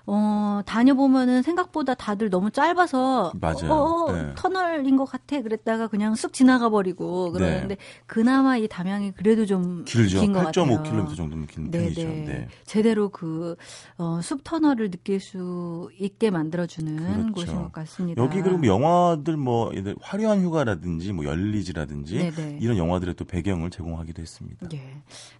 어, 0.07 0.61
다녀보면은 0.67 1.43
생각보다 1.43 1.95
다들 1.95 2.29
너무 2.31 2.51
짧아서 2.51 3.33
맞아요. 3.41 3.73
어, 3.73 3.75
어, 4.05 4.13
네. 4.13 4.33
터널인 4.37 4.97
것 4.97 5.07
같아 5.07 5.41
그랬다가 5.41 5.89
그냥 5.89 6.15
쑥 6.15 6.33
지나가 6.33 6.69
버리고 6.69 7.33
그러는데 7.33 7.77
네. 7.77 7.77
그나마 8.07 8.57
이 8.57 8.69
담양이 8.69 9.13
그래도 9.13 9.47
좀 9.47 9.85
길죠. 9.85 10.21
긴 10.21 10.33
것 10.33 10.45
같아요. 10.45 10.67
8.5km 10.67 11.17
정도면 11.17 11.47
긴 11.47 11.71
네네. 11.71 11.85
편이죠. 11.95 12.03
네. 12.09 12.49
제대로 12.65 13.09
그 13.09 13.57
어, 13.97 14.21
숲 14.23 14.45
터널을 14.45 14.91
느낄 14.91 15.21
수 15.21 15.89
있게 15.99 16.31
만들어주는 16.31 17.33
그렇죠. 17.33 17.33
곳인 17.33 17.63
것 17.63 17.73
같습니다. 17.73 18.23
여기 18.23 18.43
그리고 18.43 18.67
영화들 18.67 19.37
뭐 19.39 19.73
화려한 20.03 20.43
휴가라든지 20.43 21.13
뭐 21.13 21.25
열리지라든지 21.25 22.19
네네. 22.31 22.59
이런 22.61 22.77
영화들의 22.77 23.15
또 23.15 23.25
배경을 23.25 23.71
제공하기도 23.71 24.21
했습니다. 24.21 24.69
네. 24.69 24.84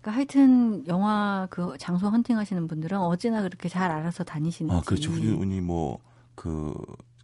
그러니까 0.01 0.13
하여튼 0.13 0.87
영화 0.87 1.47
그 1.51 1.75
장소 1.79 2.09
헌팅하시는 2.09 2.67
분들은 2.69 2.99
어찌나 2.99 3.43
그렇게 3.43 3.69
잘 3.69 3.91
알아서 3.91 4.25
다니시는지. 4.25 4.77
아 4.77 4.81
그렇죠. 4.85 5.11
흔히 5.11 5.61
뭐그 5.61 6.75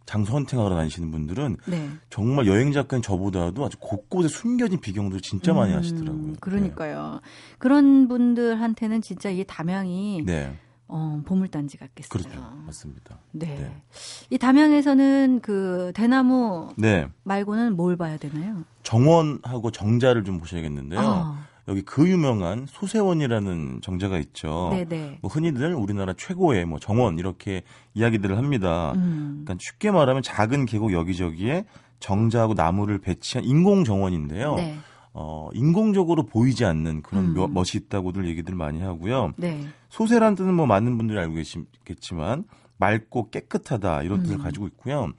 장소 0.05 0.33
헌팅하러 0.33 0.75
다니시는 0.75 1.09
분들은 1.11 1.57
네. 1.67 1.89
정말 2.09 2.45
여행 2.47 2.73
작가인 2.73 3.01
저보다도 3.01 3.63
아주 3.63 3.77
곳곳에 3.79 4.27
숨겨진 4.27 4.81
비경들 4.81 5.21
진짜 5.21 5.53
많이 5.53 5.71
음, 5.73 5.77
하시더라고요. 5.77 6.33
그러니까요. 6.41 7.19
네. 7.23 7.29
그런 7.59 8.07
분들한테는 8.09 9.01
진짜 9.01 9.29
이 9.29 9.45
담양이 9.47 10.21
네. 10.25 10.53
어, 10.89 11.21
보물단지 11.23 11.77
같겠어요. 11.77 12.09
그렇죠. 12.09 12.53
맞습니다. 12.65 13.17
네. 13.31 13.45
네. 13.55 13.81
이 14.29 14.37
담양에서는 14.37 15.39
그 15.41 15.93
대나무 15.95 16.73
네. 16.75 17.07
말고는 17.23 17.77
뭘 17.77 17.95
봐야 17.95 18.17
되나요? 18.17 18.65
정원하고 18.83 19.71
정자를 19.71 20.25
좀 20.25 20.39
보셔야겠는데요. 20.39 20.99
아. 20.99 21.47
여기 21.71 21.81
그 21.83 22.07
유명한 22.07 22.65
소세원이라는 22.67 23.79
정자가 23.81 24.19
있죠. 24.19 24.69
네네. 24.73 25.19
뭐 25.21 25.31
흔히들 25.31 25.73
우리나라 25.73 26.13
최고의 26.13 26.65
뭐 26.65 26.79
정원 26.79 27.17
이렇게 27.17 27.63
이야기들을 27.93 28.37
합니다. 28.37 28.91
음. 28.97 29.43
그러니까 29.45 29.55
쉽게 29.59 29.89
말하면 29.89 30.21
작은 30.21 30.65
계곡 30.65 30.91
여기저기에 30.91 31.65
정자하고 32.01 32.55
나무를 32.55 32.99
배치한 32.99 33.45
인공 33.45 33.85
정원인데요. 33.85 34.55
네. 34.55 34.75
어, 35.13 35.49
인공적으로 35.53 36.25
보이지 36.25 36.65
않는 36.65 37.03
그런 37.03 37.35
음. 37.37 37.53
멋이 37.53 37.69
있다고들 37.75 38.27
얘기들 38.27 38.53
많이 38.53 38.81
하고요. 38.81 39.31
네. 39.37 39.61
소세란 39.89 40.35
뜻은 40.35 40.53
뭐 40.53 40.65
많은 40.65 40.97
분들이 40.97 41.17
알고 41.19 41.35
계시겠지만 41.35 42.43
맑고 42.77 43.29
깨끗하다 43.29 44.03
이런 44.03 44.23
뜻을 44.23 44.37
음. 44.37 44.43
가지고 44.43 44.67
있고요. 44.67 45.11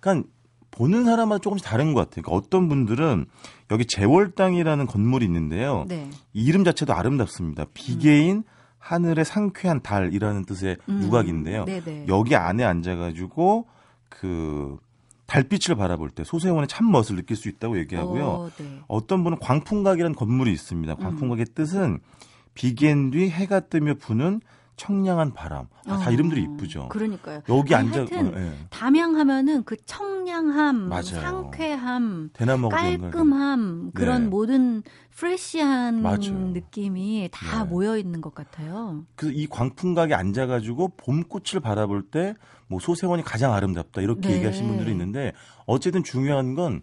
그러니까 0.00 0.28
보는 0.72 1.04
사람마다 1.04 1.38
조금씩 1.40 1.64
다른 1.64 1.94
것 1.94 2.00
같아요. 2.00 2.22
그러니까 2.22 2.32
어떤 2.32 2.68
분들은 2.68 3.26
여기 3.70 3.84
재월당이라는 3.86 4.86
건물이 4.86 5.24
있는데요. 5.26 5.84
네. 5.86 6.10
이 6.32 6.44
이름 6.44 6.64
자체도 6.64 6.92
아름답습니다. 6.92 7.66
비계인 7.72 8.38
음. 8.38 8.42
하늘의 8.78 9.24
상쾌한 9.24 9.80
달이라는 9.80 10.44
뜻의 10.44 10.76
음. 10.88 11.02
유각인데요. 11.04 11.64
네네. 11.66 12.06
여기 12.08 12.34
안에 12.34 12.64
앉아가지고 12.64 13.66
그 14.08 14.76
달빛을 15.26 15.76
바라볼 15.76 16.10
때 16.10 16.24
소세원의 16.24 16.66
참 16.68 16.90
멋을 16.90 17.16
느낄 17.16 17.36
수 17.36 17.48
있다고 17.48 17.78
얘기하고요. 17.78 18.24
오, 18.24 18.28
어, 18.28 18.50
네. 18.58 18.80
어떤 18.88 19.22
분은 19.22 19.38
광풍각이라는 19.38 20.16
건물이 20.16 20.52
있습니다. 20.52 20.96
광풍각의 20.96 21.46
음. 21.48 21.54
뜻은 21.54 21.98
비겐 22.54 23.12
뒤 23.12 23.30
해가 23.30 23.60
뜨며 23.60 23.94
부는 23.94 24.40
청량한 24.86 25.32
바람. 25.32 25.66
아, 25.86 25.98
다 25.98 26.10
어, 26.10 26.12
이름들이 26.12 26.42
이쁘죠. 26.42 26.88
그러니까요. 26.88 27.42
여기 27.48 27.74
앉아. 27.74 28.02
어, 28.02 28.04
네. 28.06 28.52
담양하면은 28.70 29.62
그 29.64 29.76
청량함, 29.86 30.88
맞아요. 30.88 31.02
상쾌함, 31.04 32.30
깔끔함 32.70 33.92
그런 33.94 34.22
네. 34.24 34.28
모든 34.28 34.82
프레시한 35.10 36.02
맞아요. 36.02 36.18
느낌이 36.52 37.28
다 37.32 37.62
네. 37.64 37.70
모여 37.70 37.96
있는 37.96 38.20
것 38.20 38.34
같아요. 38.34 39.04
그래서 39.14 39.34
이 39.36 39.46
광풍각에 39.46 40.14
앉아가지고 40.14 40.96
봄꽃을 40.96 41.60
바라볼 41.62 42.02
때 42.10 42.34
뭐 42.72 42.80
소세원이 42.80 43.22
가장 43.22 43.52
아름답다 43.52 44.00
이렇게 44.00 44.28
네. 44.28 44.36
얘기하시는 44.36 44.66
분들이 44.66 44.90
있는데 44.92 45.34
어쨌든 45.66 46.02
중요한 46.02 46.54
건 46.54 46.80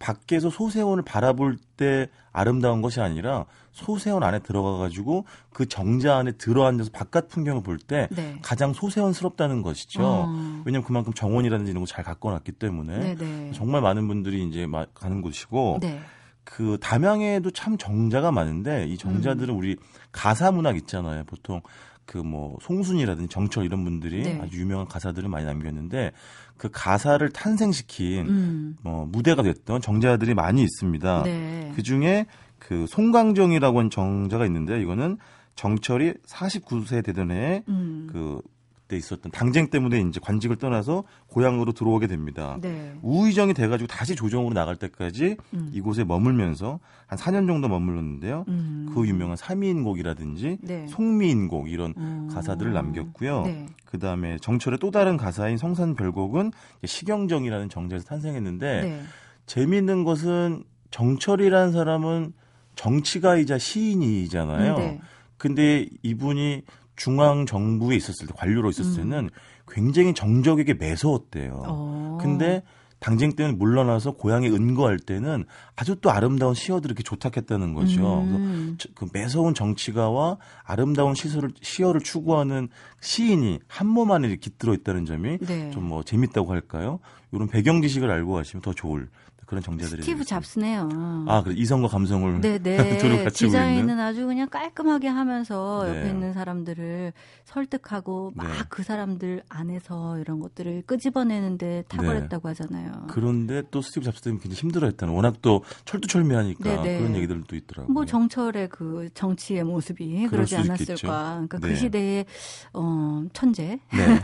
밖에서 0.00 0.50
소세원을 0.50 1.04
바라볼 1.04 1.56
때 1.76 2.08
아름다운 2.32 2.82
것이 2.82 3.00
아니라 3.00 3.46
소세원 3.78 4.22
안에 4.22 4.38
들어가 4.40 4.78
가지고 4.78 5.24
그 5.52 5.66
정자 5.66 6.16
안에 6.16 6.32
들어앉아서 6.32 6.90
바깥 6.92 7.28
풍경을 7.28 7.62
볼때 7.62 8.08
네. 8.10 8.38
가장 8.42 8.72
소세원스럽다는 8.72 9.62
것이죠. 9.62 10.00
어. 10.02 10.62
왜냐하면 10.64 10.84
그만큼 10.84 11.12
정원이라든지 11.12 11.70
이런 11.70 11.82
거 11.82 11.88
잘 11.88 12.04
가꿔놨기 12.04 12.52
때문에 12.52 12.98
네네. 12.98 13.14
네. 13.16 13.52
정말 13.54 13.80
많은 13.80 14.06
분들이 14.06 14.46
이제 14.46 14.66
가는 14.94 15.22
곳이고 15.22 15.78
네. 15.80 16.00
그 16.44 16.78
담양에도 16.80 17.50
참 17.50 17.76
정자가 17.76 18.30
많은데 18.30 18.86
이 18.86 18.96
정자들은 18.96 19.54
음. 19.54 19.58
우리 19.58 19.76
가사 20.12 20.50
문학 20.50 20.76
있잖아요. 20.76 21.24
보통 21.24 21.60
그뭐 22.04 22.58
송순이라든지 22.62 23.28
정철 23.28 23.64
이런 23.64 23.84
분들이 23.84 24.22
네. 24.22 24.40
아주 24.42 24.58
유명한 24.60 24.86
가사들을 24.86 25.28
많이 25.28 25.44
남겼는데 25.44 26.12
그 26.56 26.70
가사를 26.72 27.28
탄생시킨 27.30 28.28
음. 28.28 28.76
뭐 28.82 29.06
무대가 29.06 29.42
됐던 29.42 29.82
정자들이 29.82 30.34
많이 30.34 30.62
있습니다. 30.62 31.22
네. 31.24 31.72
그 31.76 31.82
중에 31.82 32.26
그 32.58 32.86
송강정이라고 32.88 33.78
하는 33.78 33.90
정자가 33.90 34.46
있는데 34.46 34.80
이거는 34.80 35.18
정철이 35.54 36.14
49세 36.26 37.04
되던 37.04 37.32
해에 37.32 37.64
음. 37.68 38.08
그때 38.12 38.96
있었던 38.96 39.32
당쟁 39.32 39.70
때문에 39.70 40.00
이제 40.00 40.20
관직을 40.22 40.56
떠나서 40.56 41.02
고향으로 41.26 41.72
들어오게 41.72 42.06
됩니다. 42.06 42.58
네. 42.60 42.94
우의정이 43.02 43.54
돼가지고 43.54 43.88
다시 43.88 44.14
조정으로 44.14 44.54
나갈 44.54 44.76
때까지 44.76 45.36
음. 45.54 45.70
이곳에 45.72 46.04
머물면서 46.04 46.78
한 47.06 47.18
4년 47.18 47.48
정도 47.48 47.68
머물렀는데요. 47.68 48.44
음. 48.46 48.90
그 48.94 49.06
유명한 49.06 49.36
삼미인곡이라든지 49.36 50.58
네. 50.62 50.86
송미인곡 50.86 51.70
이런 51.70 51.92
음. 51.96 52.28
가사들을 52.32 52.72
남겼고요. 52.72 53.42
네. 53.42 53.66
그 53.84 53.98
다음에 53.98 54.38
정철의 54.38 54.78
또 54.78 54.92
다른 54.92 55.16
가사인 55.16 55.58
성산별곡은 55.58 56.52
시경정이라는 56.84 57.68
정자에서 57.68 58.04
탄생했는데 58.06 58.80
네. 58.82 59.02
재미있는 59.46 60.04
것은 60.04 60.62
정철이라는 60.90 61.72
사람은 61.72 62.32
정치가이자 62.78 63.58
시인이잖아요. 63.58 64.76
네. 64.78 65.00
근데 65.36 65.88
이분이 66.02 66.62
중앙 66.94 67.44
정부에 67.44 67.96
있었을 67.96 68.28
때 68.28 68.32
관료로 68.36 68.70
있었을 68.70 69.02
음. 69.02 69.10
때는 69.10 69.24
음. 69.24 69.30
굉장히 69.68 70.14
정적에게 70.14 70.74
매서웠대요. 70.74 71.62
어. 71.66 72.18
근데 72.20 72.62
당쟁 73.00 73.32
때는 73.36 73.58
물러나서 73.58 74.12
고향에 74.12 74.48
은거할 74.48 74.98
때는 74.98 75.44
아주 75.76 75.96
또 76.00 76.10
아름다운 76.10 76.54
시어들을 76.54 76.92
이렇게 76.92 77.02
조탁했다는 77.04 77.74
거죠. 77.74 78.22
음. 78.22 78.76
그래서 78.78 78.94
그 78.94 79.06
매서운 79.12 79.54
정치가와 79.54 80.38
아름다운 80.64 81.14
시설을 81.14 81.50
시어를 81.60 82.00
추구하는 82.00 82.68
시인이 83.00 83.60
한 83.68 83.88
몸 83.88 84.10
안에 84.12 84.34
깃들어 84.36 84.72
있다는 84.74 85.04
점이 85.04 85.38
네. 85.38 85.70
좀뭐 85.70 86.02
재밌다고 86.04 86.52
할까요? 86.52 87.00
이런 87.32 87.48
배경 87.48 87.82
지식을 87.82 88.10
알고 88.10 88.32
가시면 88.34 88.62
더 88.62 88.72
좋을 88.72 89.08
그런 89.48 89.62
정제들이 89.62 90.02
스티브 90.02 90.24
잡스네요. 90.26 90.90
아, 91.26 91.42
그래 91.42 91.54
이성과 91.56 91.88
감성을 91.88 92.42
네네. 92.42 92.98
두루 92.98 93.24
갖추고 93.24 93.48
디자인은 93.48 93.80
있는? 93.80 93.98
아주 93.98 94.26
그냥 94.26 94.46
깔끔하게 94.50 95.08
하면서 95.08 95.84
네. 95.86 96.00
옆에 96.00 96.10
있는 96.10 96.34
사람들을 96.34 97.14
설득하고 97.46 98.32
막그 98.34 98.82
네. 98.82 98.86
사람들 98.86 99.42
안에서 99.48 100.18
이런 100.18 100.40
것들을 100.40 100.82
끄집어내는데 100.84 101.84
탁월했다고 101.88 102.46
네. 102.46 102.48
하잖아요. 102.48 103.06
그런데 103.08 103.62
또 103.70 103.80
스티브 103.80 104.04
잡스 104.04 104.20
때문에 104.20 104.42
굉장히 104.42 104.60
힘들어했다는 104.60 105.14
워낙 105.14 105.40
또 105.40 105.64
철두철미하니까 105.86 106.82
네네. 106.82 106.98
그런 106.98 107.16
얘기들도 107.16 107.56
있더라고요. 107.56 107.90
뭐 107.90 108.04
정철의 108.04 108.68
그 108.68 109.08
정치의 109.14 109.64
모습이 109.64 110.26
그러지 110.28 110.56
않았을까. 110.56 111.30
그러니까 111.32 111.58
그 111.58 111.66
네. 111.68 111.74
시대의 111.74 112.26
어, 112.74 113.24
천재. 113.32 113.80
네, 113.92 114.20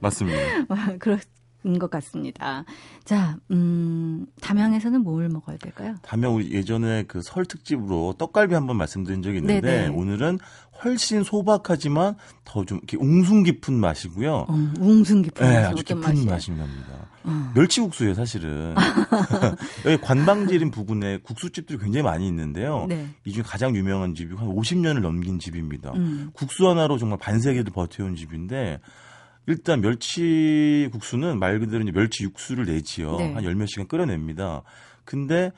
맞습니다. 0.00 0.38
그렇 1.00 1.18
것 1.78 1.90
같습니다. 1.90 2.64
자, 3.04 3.36
음, 3.50 4.26
담양에서는 4.40 5.02
뭘 5.02 5.28
먹어야 5.28 5.56
될까요? 5.58 5.96
담양 6.02 6.34
우리 6.34 6.50
예전에 6.52 7.02
그 7.04 7.20
설 7.22 7.44
특집으로 7.44 8.14
떡갈비 8.18 8.54
한번 8.54 8.76
말씀드린 8.76 9.22
적이 9.22 9.38
있는데 9.38 9.60
네네. 9.60 9.88
오늘은 9.88 10.38
훨씬 10.84 11.22
소박하지만 11.24 12.14
더 12.44 12.64
좀 12.64 12.78
이렇게 12.78 12.96
웅숭 12.96 13.42
깊은 13.42 13.74
맛이고요. 13.74 14.46
음, 14.50 14.74
웅숭 14.78 15.22
깊은 15.22 15.46
네, 15.46 15.56
아주 15.58 15.82
깊은? 15.84 16.00
맛이 16.26 16.52
납니다. 16.52 17.08
어. 17.24 17.52
멸치국수예요, 17.54 18.14
사실은. 18.14 18.74
여기 19.84 20.00
관방지림 20.00 20.70
부근에 20.70 21.18
국수집들이 21.18 21.78
굉장히 21.78 22.02
많이 22.04 22.26
있는데요. 22.28 22.86
네. 22.88 23.08
이 23.24 23.32
중에 23.32 23.42
가장 23.42 23.74
유명한 23.76 24.14
집이 24.14 24.34
한 24.36 24.48
50년을 24.48 25.00
넘긴 25.00 25.38
집입니다. 25.38 25.92
음. 25.96 26.30
국수 26.32 26.68
하나로 26.68 26.96
정말 26.98 27.18
반세기를 27.18 27.72
버텨온 27.72 28.16
집인데 28.16 28.80
일단 29.48 29.80
멸치 29.80 30.88
국수는 30.92 31.38
말 31.38 31.58
그대로 31.58 31.82
이제 31.82 31.90
멸치 31.92 32.22
육수를 32.24 32.66
내지요. 32.66 33.16
네. 33.16 33.32
한 33.32 33.44
열 33.44 33.54
몇 33.54 33.66
시간 33.66 33.88
끓여냅니다. 33.88 34.62
근데 35.04 35.52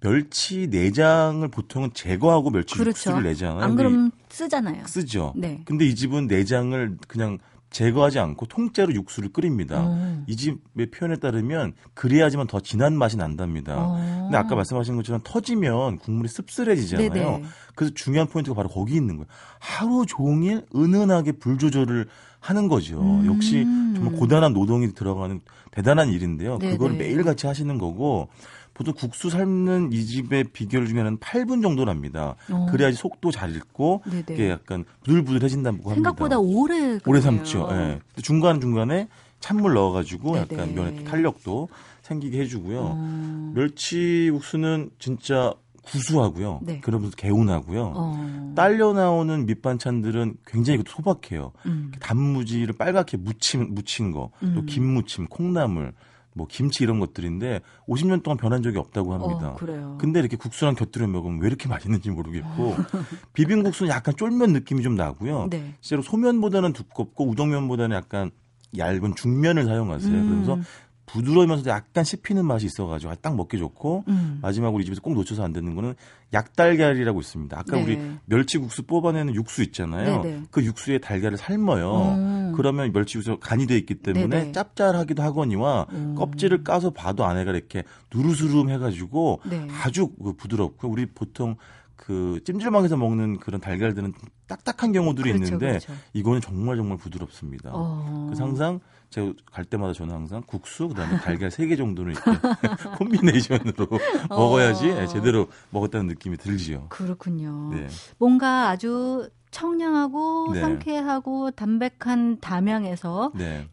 멸치 0.00 0.66
내장을 0.66 1.46
보통은 1.48 1.90
제거하고 1.94 2.50
멸치 2.50 2.74
그렇죠. 2.74 2.90
육수를 3.10 3.22
내잖아요. 3.22 3.60
안 3.62 3.76
그러면 3.76 4.10
쓰잖아요. 4.28 4.84
쓰죠. 4.86 5.32
네. 5.36 5.62
근데 5.64 5.86
이 5.86 5.94
집은 5.94 6.26
내장을 6.26 6.96
그냥 7.06 7.38
제거하지 7.70 8.18
않고 8.18 8.46
통째로 8.46 8.94
육수를 8.94 9.32
끓입니다. 9.32 9.82
오. 9.82 10.22
이 10.26 10.36
집의 10.36 10.90
표현에 10.92 11.16
따르면 11.16 11.74
그래야지만 11.94 12.46
더 12.46 12.60
진한 12.60 12.96
맛이 12.96 13.16
난답니다. 13.16 13.76
오. 13.76 13.94
근데 14.24 14.36
아까 14.36 14.54
말씀하신 14.56 14.96
것처럼 14.96 15.20
터지면 15.24 15.98
국물이 15.98 16.28
씁쓸해지잖아요. 16.28 17.10
네네. 17.10 17.44
그래서 17.74 17.94
중요한 17.94 18.28
포인트가 18.28 18.54
바로 18.54 18.68
거기 18.68 18.94
있는 18.94 19.16
거예요. 19.16 19.26
하루 19.60 20.04
종일 20.06 20.64
은은하게 20.74 21.32
불 21.32 21.58
조절을 21.58 22.06
하는 22.46 22.68
거죠. 22.68 23.00
음. 23.00 23.26
역시 23.26 23.64
정말 23.94 24.14
고단한 24.14 24.52
노동이 24.52 24.94
들어가는 24.94 25.40
대단한 25.72 26.10
일인데요. 26.10 26.58
네네. 26.58 26.72
그걸 26.72 26.92
매일 26.92 27.24
같이 27.24 27.46
하시는 27.46 27.76
거고 27.78 28.28
보통 28.72 28.94
국수 28.94 29.30
삶는 29.30 29.90
이 29.92 30.04
집의 30.04 30.44
비결 30.52 30.86
중에는 30.86 31.18
8분 31.18 31.62
정도랍니다. 31.62 32.36
어. 32.50 32.66
그래야지 32.70 32.96
속도 32.96 33.30
잘 33.32 33.56
익고 33.56 34.02
네네. 34.08 34.24
이게 34.30 34.50
약간 34.50 34.84
부들부들해진다고 35.02 35.76
합니다. 35.76 35.94
생각보다 35.94 36.38
오래 36.38 36.98
오래 37.04 37.20
삶죠. 37.20 37.68
예. 37.72 38.00
중간 38.22 38.60
중간에 38.60 39.08
찬물 39.40 39.74
넣어가지고 39.74 40.38
약간 40.38 40.74
면의 40.74 41.04
탄력도 41.04 41.68
생기게 42.02 42.38
해주고요. 42.40 42.80
어. 42.80 43.52
멸치 43.54 44.30
국수는 44.32 44.90
진짜 44.98 45.52
구수하고요. 45.86 46.60
네. 46.62 46.80
그러면서 46.80 47.16
개운하고요. 47.16 47.92
어. 47.94 48.52
딸려 48.56 48.92
나오는 48.92 49.46
밑반찬들은 49.46 50.36
굉장히 50.46 50.82
소박해요. 50.86 51.52
음. 51.66 51.92
단무지를 52.00 52.74
빨갛게 52.74 53.16
무침, 53.16 53.74
무친 53.74 54.10
거, 54.10 54.30
음. 54.42 54.54
또 54.54 54.62
김무침, 54.62 55.26
콩나물, 55.26 55.92
뭐 56.34 56.46
김치 56.48 56.84
이런 56.84 57.00
것들인데 57.00 57.60
50년 57.88 58.22
동안 58.22 58.36
변한 58.36 58.62
적이 58.62 58.78
없다고 58.78 59.14
합니다. 59.14 59.52
어, 59.52 59.54
그래요. 59.54 59.96
근데 59.98 60.20
이렇게 60.20 60.36
국수랑 60.36 60.74
곁들여 60.74 61.06
먹으면 61.06 61.40
왜 61.40 61.46
이렇게 61.48 61.66
맛있는지 61.66 62.10
모르겠고 62.10 62.64
어. 62.72 62.76
비빔국수는 63.32 63.90
약간 63.90 64.14
쫄면 64.16 64.52
느낌이 64.52 64.82
좀 64.82 64.96
나고요. 64.96 65.48
네. 65.50 65.74
실제로 65.80 66.02
소면보다는 66.02 66.74
두껍고 66.74 67.26
우동면보다는 67.28 67.96
약간 67.96 68.30
얇은 68.76 69.14
중면을 69.14 69.64
사용하세요. 69.64 70.12
음. 70.12 70.44
그래서 70.44 70.58
부드러우면서도 71.06 71.70
약간 71.70 72.04
씹히는 72.04 72.44
맛이 72.44 72.66
있어가지고 72.66 73.14
딱 73.16 73.36
먹기 73.36 73.58
좋고 73.58 74.04
음. 74.08 74.40
마지막으로 74.42 74.80
이 74.80 74.84
집에서 74.84 75.00
꼭 75.00 75.14
놓쳐서 75.14 75.44
안 75.44 75.52
되는 75.52 75.74
거는 75.74 75.94
약달걀이라고 76.32 77.20
있습니다. 77.20 77.58
아까 77.58 77.76
네. 77.76 77.82
우리 77.82 77.98
멸치국수 78.26 78.82
뽑아내는 78.82 79.34
육수 79.34 79.62
있잖아요. 79.62 80.22
네네. 80.22 80.42
그 80.50 80.64
육수에 80.64 80.98
달걀을 80.98 81.36
삶아요. 81.36 82.16
음. 82.16 82.52
그러면 82.56 82.92
멸치국수 82.92 83.38
간이 83.38 83.66
돼 83.66 83.76
있기 83.78 83.94
때문에 83.94 84.26
네네. 84.26 84.52
짭짤하기도 84.52 85.22
하거니와 85.22 85.86
음. 85.92 86.14
껍질을 86.16 86.64
까서 86.64 86.90
봐도 86.90 87.24
안에가 87.24 87.52
이렇게 87.52 87.84
누르스름 88.12 88.68
해가지고 88.70 89.40
네. 89.48 89.66
아주 89.82 90.08
그 90.22 90.32
부드럽고 90.32 90.88
우리 90.88 91.06
보통 91.06 91.56
그 91.94 92.40
찜질방에서 92.44 92.96
먹는 92.96 93.38
그런 93.38 93.60
달걀들은 93.60 94.12
딱딱한 94.46 94.92
경우들이 94.92 95.32
그렇죠, 95.32 95.44
있는데 95.44 95.66
그렇죠. 95.66 95.92
이거는 96.12 96.40
정말 96.40 96.76
정말 96.76 96.98
부드럽습니다. 96.98 97.70
어. 97.72 98.26
그래서 98.26 98.44
항상 98.44 98.80
제가 99.10 99.32
갈 99.50 99.64
때마다 99.64 99.92
저는 99.92 100.14
항상 100.14 100.42
국수 100.46 100.88
그다음에 100.88 101.16
달걀 101.18 101.50
세 101.50 101.66
개 101.66 101.76
정도는 101.76 102.12
이렇게 102.12 102.30
콤비네이션으로 102.98 103.86
어. 104.30 104.36
먹어야지 104.38 104.90
어. 104.90 105.06
제대로 105.06 105.48
먹었다는 105.70 106.06
느낌이 106.08 106.36
들지요. 106.36 106.86
그렇군요. 106.88 107.70
네. 107.72 107.88
뭔가 108.18 108.68
아주 108.68 109.28
청량하고 109.50 110.50
네. 110.52 110.60
상쾌하고 110.60 111.50
담백한 111.52 112.40
담양에서 112.40 113.32
네. 113.34 113.66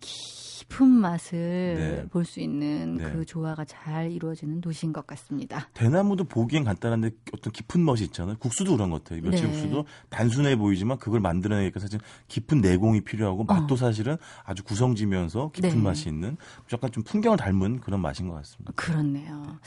깊은 0.64 0.88
맛을 0.88 1.38
네. 1.78 2.06
볼수 2.10 2.40
있는 2.40 2.96
네. 2.98 3.12
그 3.12 3.26
조화가 3.26 3.66
잘 3.66 4.12
이루어지는 4.12 4.62
도시인 4.62 4.94
것 4.94 5.06
같습니다. 5.08 5.68
대나무도 5.74 6.24
보기엔 6.26 6.64
간단한데 6.64 7.12
어떤 7.34 7.52
깊은 7.52 7.82
맛이 7.82 8.04
있잖아요. 8.06 8.38
국수도 8.38 8.72
그런 8.72 8.90
것 8.90 9.04
같아요. 9.04 9.22
멸치 9.22 9.44
네. 9.44 9.50
국수도 9.50 9.86
단순해 10.10 10.56
보이지만 10.56 10.98
그걸 10.98 11.20
만들어내니까 11.20 11.80
사실 11.80 12.00
깊은 12.28 12.62
내공이 12.62 13.02
필요하고 13.02 13.44
맛도 13.44 13.74
어. 13.74 13.78
사실은 13.78 14.18
아주 14.44 14.64
구성지면서 14.64 15.52
깊은 15.52 15.70
네. 15.70 15.76
맛이 15.76 16.10
있는 16.10 16.38
약간 16.72 16.92
좀 16.92 17.04
풍경을 17.04 17.38
닮은 17.38 17.82
그런 17.82 18.00
맛인 18.02 18.28
것 18.30 18.36
같습니다. 18.36 18.72
그렇네요. 18.76 19.60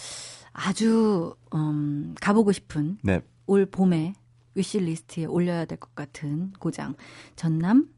아주 0.53 1.35
음, 1.55 2.15
가보고 2.21 2.53
싶은 2.53 2.99
네. 3.03 3.21
올 3.47 3.67
봄에 3.67 4.15
위시리스트에 4.55 5.27
올려야 5.27 5.67
될 5.67 5.79
것 5.79 5.95
같은 5.95 6.53
고장 6.59 6.95
전남 7.37 7.89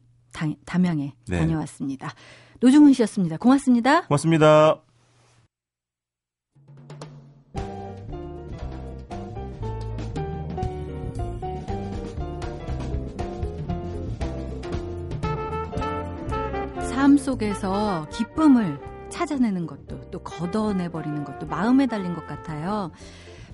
담양에 0.65 1.13
네. 1.27 1.37
다녀왔습니다. 1.39 2.13
노중훈 2.59 2.93
씨였습니다. 2.93 3.37
고맙습니다. 3.37 4.01
고맙습니다. 4.07 4.81
삶 16.89 17.17
속에서 17.17 18.07
기쁨을 18.11 18.79
찾아내는 19.09 19.67
것도 19.67 20.11
또 20.11 20.19
걷어내버리는 20.19 21.23
것도 21.23 21.47
마음에 21.47 21.87
달린 21.87 22.13
것 22.13 22.27
같아요. 22.27 22.91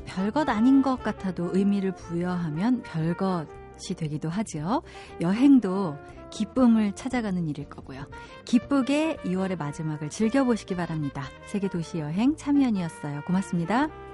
별것 0.06 0.50
아닌 0.50 0.82
것 0.82 1.02
같아도 1.04 1.50
의미를 1.54 1.94
부여하면 1.94 2.82
별것이 2.84 3.65
되기도 3.96 4.30
하죠. 4.30 4.82
여행도 5.22 5.98
기쁨을 6.32 6.94
찾아가는 6.96 7.48
일일 7.48 7.70
거고요. 7.70 8.08
기쁘게 8.46 9.18
2월의 9.24 9.58
마지막을 9.58 10.10
즐겨보시기 10.10 10.76
바랍니다. 10.76 11.24
세계도시 11.48 12.00
여행 12.00 12.36
참여연이었어요. 12.36 13.24
고맙습니다. 13.26 14.05